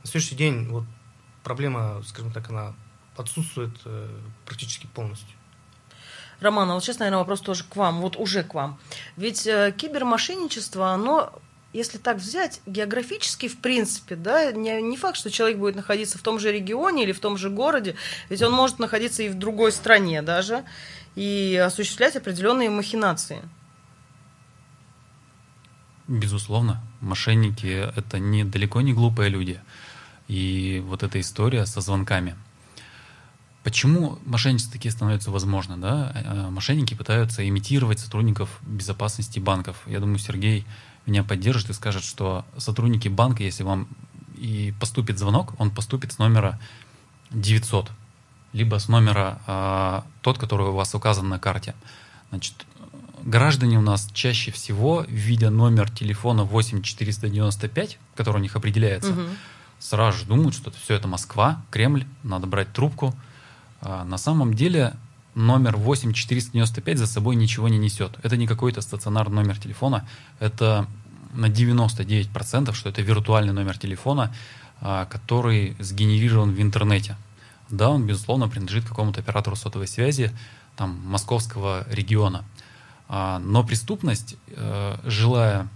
На 0.04 0.10
следующий 0.10 0.36
день 0.36 0.68
вот 0.68 0.84
проблема, 1.46 2.04
скажем 2.06 2.34
так, 2.34 2.50
она 2.50 2.74
отсутствует 3.16 3.80
э, 3.86 4.20
практически 4.46 4.86
полностью. 4.88 5.39
Роман, 6.42 6.72
а 6.72 6.74
вот 6.76 6.84
сейчас, 6.84 7.00
наверное, 7.00 7.20
вопрос 7.20 7.42
тоже 7.42 7.64
к 7.64 7.76
вам, 7.76 8.02
вот 8.02 8.16
уже 8.18 8.44
к 8.44 8.54
вам. 8.54 8.80
Ведь 9.18 9.46
э, 9.46 9.74
кибермошенничество, 9.76 10.92
оно 10.92 11.34
если 11.72 12.00
так 12.00 12.18
взять, 12.18 12.62
географически, 12.66 13.48
в 13.48 13.60
принципе, 13.60 14.16
да, 14.16 14.52
не, 14.52 14.82
не 14.82 14.98
факт, 14.98 15.18
что 15.18 15.30
человек 15.30 15.60
будет 15.60 15.76
находиться 15.76 16.18
в 16.18 16.22
том 16.22 16.40
же 16.40 16.52
регионе 16.52 17.04
или 17.04 17.12
в 17.12 17.20
том 17.20 17.38
же 17.38 17.52
городе, 17.52 17.96
ведь 18.30 18.42
он 18.42 18.54
может 18.54 18.80
находиться 18.80 19.22
и 19.22 19.30
в 19.30 19.36
другой 19.36 19.72
стране 19.72 20.24
даже, 20.24 20.64
и 21.16 21.62
осуществлять 21.64 22.16
определенные 22.16 22.72
махинации. 22.72 23.44
Безусловно, 26.08 26.82
мошенники– 27.02 27.88
это 27.96 28.18
не, 28.18 28.44
далеко 28.44 28.82
не 28.82 28.94
глупые 28.94 29.30
люди. 29.30 29.62
И 30.28 30.82
вот 30.88 31.04
эта 31.04 31.20
история 31.20 31.68
со 31.68 31.82
звонками– 31.82 32.36
Почему 33.70 34.18
мошенничество 34.26 34.74
такие 34.74 34.92
становятся 34.92 35.30
возможно? 35.30 35.80
Да? 35.80 36.12
Э, 36.16 36.50
мошенники 36.50 36.96
пытаются 36.96 37.48
имитировать 37.48 38.00
сотрудников 38.00 38.50
безопасности 38.64 39.38
банков. 39.38 39.78
Я 39.86 40.00
думаю, 40.00 40.18
Сергей 40.18 40.66
меня 41.06 41.24
поддержит 41.24 41.70
и 41.70 41.74
скажет, 41.74 42.04
что 42.04 42.46
сотрудники 42.58 43.10
банка, 43.10 43.44
если 43.44 43.62
вам 43.62 43.88
и 44.36 44.74
поступит 44.80 45.20
звонок, 45.20 45.54
он 45.60 45.70
поступит 45.70 46.14
с 46.14 46.18
номера 46.18 46.60
900, 47.30 47.92
либо 48.54 48.80
с 48.80 48.88
номера 48.88 49.40
э, 49.46 50.02
тот, 50.24 50.40
который 50.40 50.70
у 50.70 50.74
вас 50.74 50.96
указан 50.96 51.30
на 51.30 51.38
карте. 51.38 51.76
Значит, 52.32 52.66
граждане 53.22 53.78
у 53.78 53.84
нас 53.84 54.10
чаще 54.14 54.50
всего, 54.50 55.06
видя 55.08 55.52
номер 55.52 55.92
телефона 55.92 56.44
8495, 56.44 58.00
который 58.16 58.38
у 58.38 58.42
них 58.42 58.56
определяется, 58.56 59.12
угу. 59.12 59.22
сразу 59.78 60.18
же 60.18 60.26
думают, 60.26 60.56
что 60.56 60.72
это 60.72 60.80
все 60.80 60.96
это 60.96 61.08
Москва, 61.08 61.62
Кремль, 61.70 62.08
надо 62.24 62.48
брать 62.48 62.74
трубку– 62.74 63.14
на 63.82 64.18
самом 64.18 64.54
деле 64.54 64.94
номер 65.36 65.78
8495 65.78 66.98
за 66.98 67.08
собой 67.08 67.36
ничего 67.36 67.70
не 67.70 67.78
несет. 67.78 68.20
Это 68.24 68.38
не 68.38 68.48
какой-то 68.48 68.82
стационарный 68.82 69.44
номер 69.44 69.58
телефона, 69.58 70.08
это 70.40 70.88
на 71.34 71.48
99%, 71.48 72.74
что 72.74 72.90
это 72.90 73.02
виртуальный 73.02 73.54
номер 73.54 73.78
телефона, 73.78 74.34
а, 74.82 75.06
который 75.06 75.76
сгенерирован 75.80 76.54
в 76.54 76.62
интернете. 76.62 77.16
Да, 77.70 77.90
он, 77.90 78.06
безусловно, 78.06 78.48
принадлежит 78.48 78.86
какому-то 78.86 79.22
оператору 79.22 79.56
сотовой 79.56 79.88
связи 79.88 80.32
там, 80.76 81.00
московского 81.06 81.86
региона. 81.90 82.44
А, 83.08 83.40
но 83.40 83.64
преступность, 83.64 84.36
э, 84.48 84.98
желая 85.04 85.68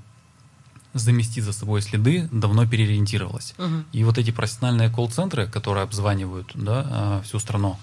заместить 0.94 1.44
за 1.44 1.54
собой 1.54 1.82
следы, 1.82 2.30
давно 2.32 2.68
переориентировалась. 2.68 3.54
Угу. 3.58 3.84
И 3.92 4.04
вот 4.04 4.18
эти 4.18 4.32
профессиональные 4.32 4.90
колл-центры, 4.90 5.48
которые 5.48 5.84
обзванивают 5.84 6.52
да, 6.54 6.86
а, 6.90 7.22
всю 7.24 7.40
страну, 7.40 7.78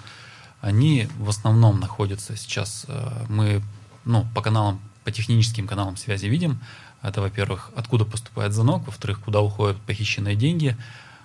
они 0.61 1.09
в 1.18 1.29
основном 1.29 1.81
находятся 1.81 2.37
сейчас, 2.37 2.87
а, 2.88 3.27
мы 3.29 3.62
ну, 4.05 4.27
по 4.35 4.42
каналам, 4.42 4.81
по 5.05 5.11
техническим 5.11 5.66
каналам 5.66 5.96
связи 5.96 6.27
видим, 6.27 6.61
Это, 7.03 7.20
во-первых, 7.20 7.70
откуда 7.75 8.05
поступает 8.05 8.53
звонок, 8.53 8.87
во-вторых, 8.87 9.20
куда 9.20 9.40
уходят 9.40 9.81
похищенные 9.83 10.37
деньги. 10.37 10.77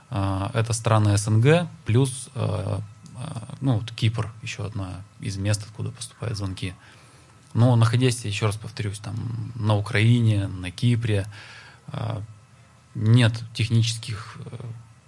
А, 0.10 0.52
это 0.54 0.74
страны 0.74 1.18
СНГ, 1.18 1.68
плюс 1.86 2.30
ну, 3.62 3.76
вот 3.80 3.92
Кипр, 3.94 4.30
еще 4.44 4.66
одна 4.66 5.02
из 5.22 5.38
мест, 5.38 5.64
откуда 5.64 5.90
поступают 5.90 6.38
звонки. 6.38 6.74
Но 7.54 7.78
находясь, 7.78 8.26
еще 8.26 8.48
раз 8.48 8.58
повторюсь, 8.58 9.00
там 9.00 9.16
на 9.56 9.78
Украине, 9.78 10.48
на 10.48 10.70
Кипре, 10.70 11.26
нет 12.96 13.34
технических 13.54 14.38
э, 14.46 14.56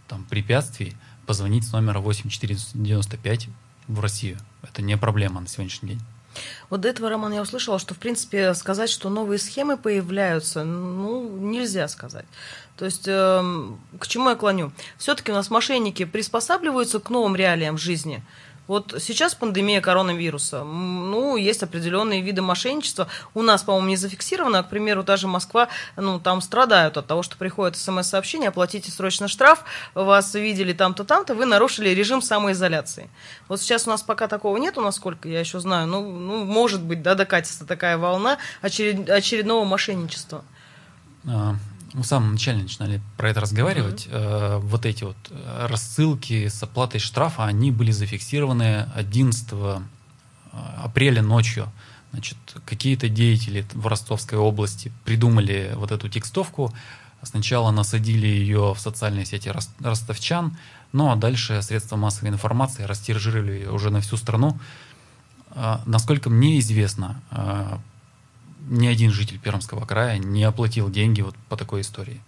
там, 0.08 0.26
препятствий 0.26 0.96
позвонить 1.26 1.66
с 1.66 1.72
номера 1.72 2.00
8495 2.00 3.48
в 3.88 4.00
Россию. 4.00 4.38
Это 4.62 4.82
не 4.82 4.98
проблема 4.98 5.42
на 5.42 5.48
сегодняшний 5.48 5.90
день. 5.90 6.02
Вот 6.70 6.82
до 6.82 6.90
этого, 6.90 7.10
Роман, 7.10 7.34
я 7.34 7.42
услышала, 7.42 7.80
что, 7.80 7.96
в 7.96 7.98
принципе, 7.98 8.54
сказать, 8.54 8.92
что 8.92 9.10
новые 9.10 9.40
схемы 9.40 9.76
появляются, 9.76 10.64
ну, 10.64 11.36
нельзя 11.38 11.88
сказать. 11.88 12.26
То 12.76 12.86
есть, 12.86 13.08
э, 13.08 13.70
к 13.98 14.08
чему 14.08 14.30
я 14.30 14.36
клоню? 14.36 14.72
Все-таки 14.98 15.32
у 15.32 15.36
нас 15.36 15.50
мошенники 15.50 16.06
приспосабливаются 16.06 17.00
к 17.00 17.10
новым 17.10 17.36
реалиям 17.36 17.78
жизни– 17.78 18.24
вот 18.68 18.96
сейчас 19.00 19.34
пандемия 19.34 19.82
коронавируса. 19.82 20.64
Ну, 20.64 21.38
есть 21.38 21.64
определенные 21.64 22.22
виды 22.22 22.42
мошенничества. 22.42 23.08
У 23.34 23.42
нас, 23.42 23.64
по-моему, 23.64 23.88
не 23.88 23.96
зафиксировано. 23.96 24.64
К 24.64 24.70
примеру, 24.70 25.04
даже 25.04 25.28
Москва, 25.28 25.70
ну, 25.96 26.20
там 26.20 26.42
страдают 26.42 26.98
от 26.98 27.08
того, 27.08 27.24
что 27.24 27.38
приходит 27.38 27.78
смс-сообщение, 27.78 28.50
оплатите 28.50 28.92
срочно 28.92 29.28
штраф, 29.28 29.64
вас 29.94 30.34
видели 30.36 30.74
там-то, 30.74 31.04
там-то, 31.04 31.34
вы 31.34 31.46
нарушили 31.46 31.90
режим 31.90 32.22
самоизоляции. 32.22 33.10
Вот 33.48 33.62
сейчас 33.62 33.88
у 33.88 33.90
нас 33.90 34.04
пока 34.04 34.28
такого 34.28 34.58
нету, 34.58 34.82
насколько 34.82 35.30
я 35.30 35.40
еще 35.40 35.60
знаю. 35.60 35.88
Ну, 35.88 36.02
ну 36.12 36.46
может 36.46 36.82
быть, 36.82 37.02
да, 37.02 37.16
докатится 37.16 37.66
такая 37.66 37.98
волна 37.98 38.38
очеред... 38.62 39.10
очередного 39.10 39.64
мошенничества. 39.66 40.44
А, 41.28 41.56
мы 41.94 42.04
в 42.04 42.06
самом 42.06 42.34
начале 42.34 42.64
начинали 42.64 43.02
про 43.18 43.30
это 43.30 43.42
разговаривать. 43.42 44.08
Uh-huh. 44.08 44.60
Вот 44.60 44.86
эти 44.86 45.04
вот 45.04 45.18
э, 45.30 45.68
рассылки 45.68 46.48
с 46.48 46.62
оплатой 46.62 47.00
штрафа, 47.00 47.46
они 47.46 47.72
были 47.72 47.92
зафиксированы 47.92 48.88
11 48.96 49.48
э, 49.52 49.80
апреля 50.84 51.22
ночью. 51.22 51.72
Значит, 52.12 52.38
какие-то 52.66 53.10
деятели 53.10 53.66
в 53.74 53.88
Ростовской 53.88 54.38
области 54.38 54.92
придумали 55.06 55.74
вот 55.76 55.92
эту 55.92 56.10
текстовку. 56.10 56.74
Сначала 57.22 57.72
насадили 57.72 58.28
ее 58.28 58.74
в 58.74 58.80
социальные 58.80 59.26
сети 59.26 59.52
ростовчан, 59.80 60.56
ну 60.94 61.12
а 61.12 61.16
дальше 61.16 61.62
средства 61.62 61.96
массовой 61.96 62.30
информации 62.30 62.84
растиражировали 62.84 63.54
ее 63.54 63.72
уже 63.72 63.90
на 63.90 64.02
всю 64.02 64.18
страну. 64.18 64.58
Насколько 65.86 66.30
мне 66.30 66.60
известно, 66.60 67.20
ни 68.68 68.88
один 68.88 69.12
житель 69.12 69.40
Пермского 69.40 69.86
края 69.86 70.18
не 70.18 70.44
оплатил 70.44 70.90
деньги 70.90 71.22
вот 71.22 71.36
по 71.50 71.58
такой 71.58 71.82
истории. 71.82 72.22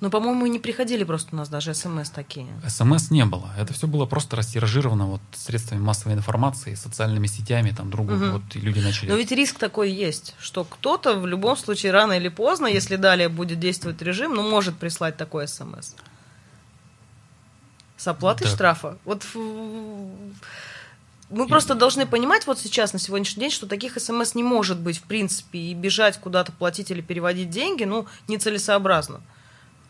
Но, 0.00 0.10
по-моему, 0.10 0.46
не 0.46 0.60
приходили 0.60 1.02
просто 1.02 1.30
у 1.32 1.36
нас 1.36 1.48
даже 1.48 1.74
смс 1.74 2.10
такие. 2.10 2.46
СМС 2.66 3.10
не 3.10 3.24
было. 3.24 3.50
Это 3.58 3.72
все 3.72 3.88
было 3.88 4.06
просто 4.06 4.36
растиражировано 4.36 5.06
вот 5.06 5.20
средствами 5.32 5.80
массовой 5.80 6.14
информации, 6.14 6.74
социальными 6.74 7.26
сетями, 7.26 7.70
там 7.76 7.90
другу, 7.90 8.14
угу. 8.14 8.26
вот 8.32 8.42
и 8.54 8.60
люди 8.60 8.78
начали. 8.78 9.10
Но 9.10 9.16
ведь 9.16 9.32
риск 9.32 9.58
такой 9.58 9.90
есть, 9.90 10.34
что 10.38 10.64
кто-то 10.64 11.18
в 11.18 11.26
любом 11.26 11.56
случае 11.56 11.92
рано 11.92 12.12
или 12.12 12.28
поздно, 12.28 12.66
если 12.66 12.96
далее 12.96 13.28
будет 13.28 13.58
действовать 13.58 14.00
режим, 14.00 14.34
ну, 14.34 14.48
может 14.48 14.76
прислать 14.76 15.16
такой 15.16 15.48
смс. 15.48 15.94
С 17.96 18.06
оплатой 18.06 18.46
да. 18.46 18.54
штрафа. 18.54 18.98
Вот 19.04 19.26
мы 21.30 21.46
просто 21.46 21.74
должны 21.74 22.06
понимать 22.06 22.46
вот 22.46 22.58
сейчас, 22.58 22.92
на 22.92 22.98
сегодняшний 22.98 23.42
день, 23.42 23.50
что 23.50 23.66
таких 23.66 24.00
смс 24.00 24.34
не 24.34 24.42
может 24.42 24.78
быть 24.78 24.98
в 24.98 25.02
принципе, 25.02 25.58
и 25.58 25.74
бежать 25.74 26.18
куда-то 26.18 26.52
платить 26.52 26.90
или 26.90 27.00
переводить 27.00 27.50
деньги, 27.50 27.84
ну, 27.84 28.06
нецелесообразно. 28.28 29.20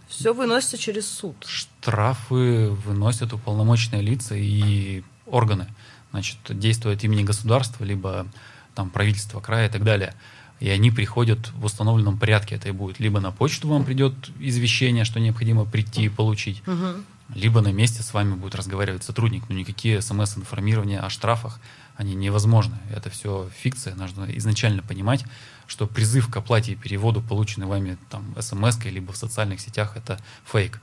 Все 0.09 0.33
выносится 0.33 0.79
через 0.79 1.07
суд. 1.07 1.37
Штрафы 1.46 2.70
выносят 2.70 3.33
уполномоченные 3.33 4.03
лица 4.03 4.35
и 4.35 5.03
органы. 5.27 5.68
Значит, 6.11 6.38
действуют 6.48 7.05
имени 7.05 7.22
государства, 7.22 7.85
либо 7.85 8.27
там 8.74 8.90
правительства 8.90 9.40
края 9.40 9.68
и 9.68 9.70
так 9.70 9.85
далее. 9.85 10.14
И 10.61 10.68
они 10.70 10.90
приходят 10.90 11.51
в 11.53 11.64
установленном 11.66 12.18
порядке. 12.18 12.57
Это 12.57 12.68
и 12.68 12.72
будет 12.72 12.98
либо 12.98 13.20
на 13.20 13.31
почту 13.31 13.68
вам 13.68 13.85
придет 13.85 14.14
извещение, 14.40 15.05
что 15.05 15.20
необходимо 15.20 15.66
прийти 15.66 16.05
и 16.05 16.09
получить, 16.09 16.66
угу 16.66 17.05
либо 17.35 17.61
на 17.61 17.73
месте 17.73 18.03
с 18.03 18.14
вами 18.14 18.35
будет 18.35 18.55
разговаривать 18.55 19.05
сотрудник. 19.05 19.45
Но 19.49 19.55
никакие 19.55 20.01
смс-информирования 20.01 21.01
о 21.01 21.11
штрафах, 21.11 21.61
они 21.97 22.14
невозможны. 22.14 22.79
Это 22.91 23.11
все 23.11 23.51
фикция. 23.57 23.95
Нужно 23.95 24.27
изначально 24.37 24.83
понимать, 24.83 25.25
что 25.67 25.87
призыв 25.87 26.31
к 26.31 26.37
оплате 26.37 26.73
и 26.73 26.77
переводу, 26.77 27.21
полученный 27.21 27.67
вами 27.67 27.99
там 28.11 28.35
смс 28.41 28.83
либо 28.85 29.12
в 29.12 29.17
социальных 29.17 29.61
сетях, 29.61 29.97
это 29.97 30.19
фейк. 30.45 30.81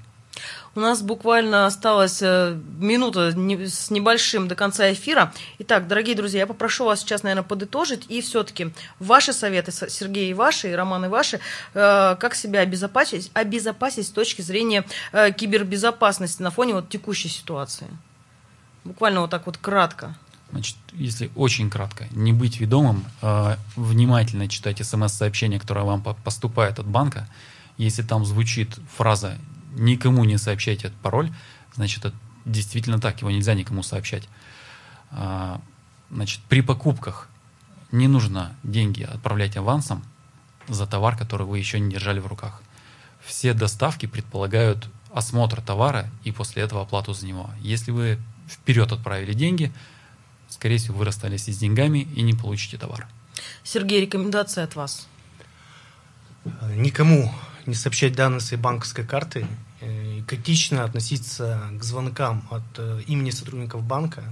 У 0.76 0.82
нас 0.82 1.02
буквально 1.02 1.66
осталась 1.66 2.22
э, 2.22 2.60
минута 2.80 3.32
с 3.32 3.90
небольшим 3.90 4.50
до 4.50 4.56
конца 4.56 4.92
эфира. 4.92 5.34
Итак, 5.60 5.88
дорогие 5.88 6.18
друзья, 6.18 6.42
я 6.42 6.48
попрошу 6.48 6.84
вас 6.84 7.00
сейчас, 7.00 7.24
наверное, 7.24 7.44
подытожить. 7.44 8.06
И 8.10 8.22
все-таки 8.22 8.72
ваши 9.00 9.32
советы, 9.32 9.72
Сергей 9.72 10.32
и 10.32 10.34
ваши, 10.34 10.72
и 10.72 10.74
Роман 10.74 11.06
и 11.06 11.08
ваши, 11.08 11.40
э, 11.74 12.18
как 12.20 12.36
себя 12.36 12.60
обезопасить, 12.60 13.32
обезопасить 13.34 14.08
с 14.08 14.10
точки 14.10 14.42
зрения 14.42 14.84
э, 15.14 15.32
кибербезопасности 15.32 16.42
на 16.42 16.52
фоне 16.52 16.74
вот 16.74 16.90
текущей 16.90 17.30
ситуации. 17.30 17.88
Буквально 18.84 19.22
вот 19.22 19.30
так 19.30 19.46
вот 19.46 19.58
кратко. 19.58 20.18
Значит, 20.52 20.76
если 20.92 21.32
очень 21.36 21.70
кратко, 21.70 22.06
не 22.12 22.32
быть 22.32 22.60
ведомым, 22.60 23.04
внимательно 23.76 24.48
читать 24.48 24.86
смс-сообщение, 24.86 25.60
которое 25.60 25.86
вам 25.86 26.04
поступает 26.04 26.80
от 26.80 26.86
банка. 26.86 27.28
Если 27.78 28.04
там 28.04 28.24
звучит 28.26 28.78
фраза 28.96 29.38
никому 29.76 30.24
не 30.24 30.38
сообщайте 30.38 30.88
этот 30.88 31.00
пароль, 31.00 31.32
значит, 31.76 32.06
это 32.06 32.16
действительно 32.46 33.00
так, 33.00 33.22
его 33.22 33.32
нельзя 33.32 33.54
никому 33.54 33.84
сообщать. 33.84 34.28
А, 35.12 35.62
значит, 36.10 36.42
при 36.50 36.62
покупках 36.62 37.30
не 37.92 38.08
нужно 38.08 38.56
деньги 38.64 39.04
отправлять 39.04 39.58
авансом 39.58 40.04
за 40.68 40.88
товар, 40.88 41.18
который 41.18 41.46
вы 41.46 41.60
еще 41.60 41.80
не 41.80 41.92
держали 41.92 42.20
в 42.20 42.28
руках. 42.28 42.62
Все 43.24 43.54
доставки 43.54 44.06
предполагают 44.06 44.88
осмотр 45.14 45.62
товара 45.62 46.10
и 46.24 46.32
после 46.32 46.64
этого 46.64 46.82
оплату 46.82 47.14
за 47.14 47.26
него. 47.26 47.50
Если 47.62 47.92
вы 47.92 48.20
вперед 48.48 48.92
отправили 48.92 49.34
деньги, 49.34 49.72
скорее 50.50 50.78
всего, 50.78 50.98
вы 50.98 51.06
расстались 51.06 51.46
с 51.46 51.58
деньгами 51.58 52.00
и 52.16 52.22
не 52.22 52.34
получите 52.34 52.78
товар. 52.78 53.08
Сергей, 53.64 54.02
рекомендация 54.02 54.64
от 54.64 54.76
вас? 54.76 55.08
Никому 56.76 57.34
не 57.66 57.74
сообщать 57.74 58.14
данные 58.14 58.42
своей 58.42 58.62
банковской 58.62 59.06
карты, 59.06 59.48
критично 60.28 60.84
относиться 60.84 61.70
к 61.80 61.84
звонкам 61.84 62.48
от 62.50 62.64
э, 62.78 63.02
имени 63.08 63.30
сотрудников 63.30 63.84
банка, 63.84 64.24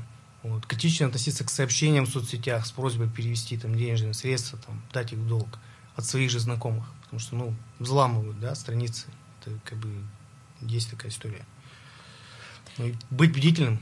вот, 0.43 0.65
критично 0.65 1.07
относиться 1.07 1.43
к 1.43 1.49
сообщениям 1.49 2.05
в 2.05 2.09
соцсетях 2.09 2.65
с 2.65 2.71
просьбой 2.71 3.09
перевести 3.09 3.57
там 3.57 3.75
денежные 3.75 4.13
средства, 4.13 4.59
там, 4.59 4.81
дать 4.91 5.13
их 5.13 5.19
в 5.19 5.27
долг 5.27 5.47
от 5.95 6.05
своих 6.05 6.31
же 6.31 6.39
знакомых, 6.39 6.85
потому 7.03 7.19
что, 7.19 7.35
ну, 7.35 7.55
взламывают, 7.79 8.39
да, 8.39 8.55
страницы, 8.55 9.05
это 9.41 9.57
как 9.63 9.77
бы 9.77 9.89
есть 10.61 10.89
такая 10.89 11.11
история. 11.11 11.45
Ну, 12.77 12.91
быть 13.09 13.31
бдительным, 13.31 13.79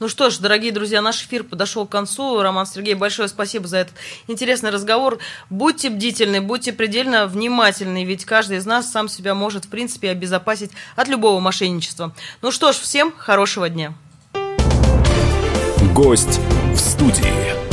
ну 0.00 0.08
что 0.08 0.30
ж, 0.30 0.38
дорогие 0.38 0.72
друзья, 0.72 1.00
наш 1.00 1.22
эфир 1.22 1.44
подошел 1.44 1.86
к 1.86 1.90
концу. 1.90 2.42
Роман 2.42 2.66
Сергей, 2.66 2.94
большое 2.94 3.28
спасибо 3.28 3.68
за 3.68 3.78
этот 3.78 3.94
интересный 4.26 4.70
разговор. 4.70 5.18
Будьте 5.50 5.90
бдительны, 5.90 6.40
будьте 6.40 6.72
предельно 6.72 7.26
внимательны, 7.26 8.04
ведь 8.04 8.24
каждый 8.24 8.58
из 8.58 8.66
нас 8.66 8.90
сам 8.90 9.08
себя 9.08 9.34
может, 9.34 9.66
в 9.66 9.68
принципе, 9.68 10.10
обезопасить 10.10 10.72
от 10.96 11.08
любого 11.08 11.40
мошенничества. 11.40 12.12
Ну 12.42 12.50
что 12.50 12.72
ж, 12.72 12.76
всем 12.76 13.12
хорошего 13.16 13.68
дня. 13.68 13.94
Гость 15.94 16.40
в 16.72 16.78
студии. 16.78 17.63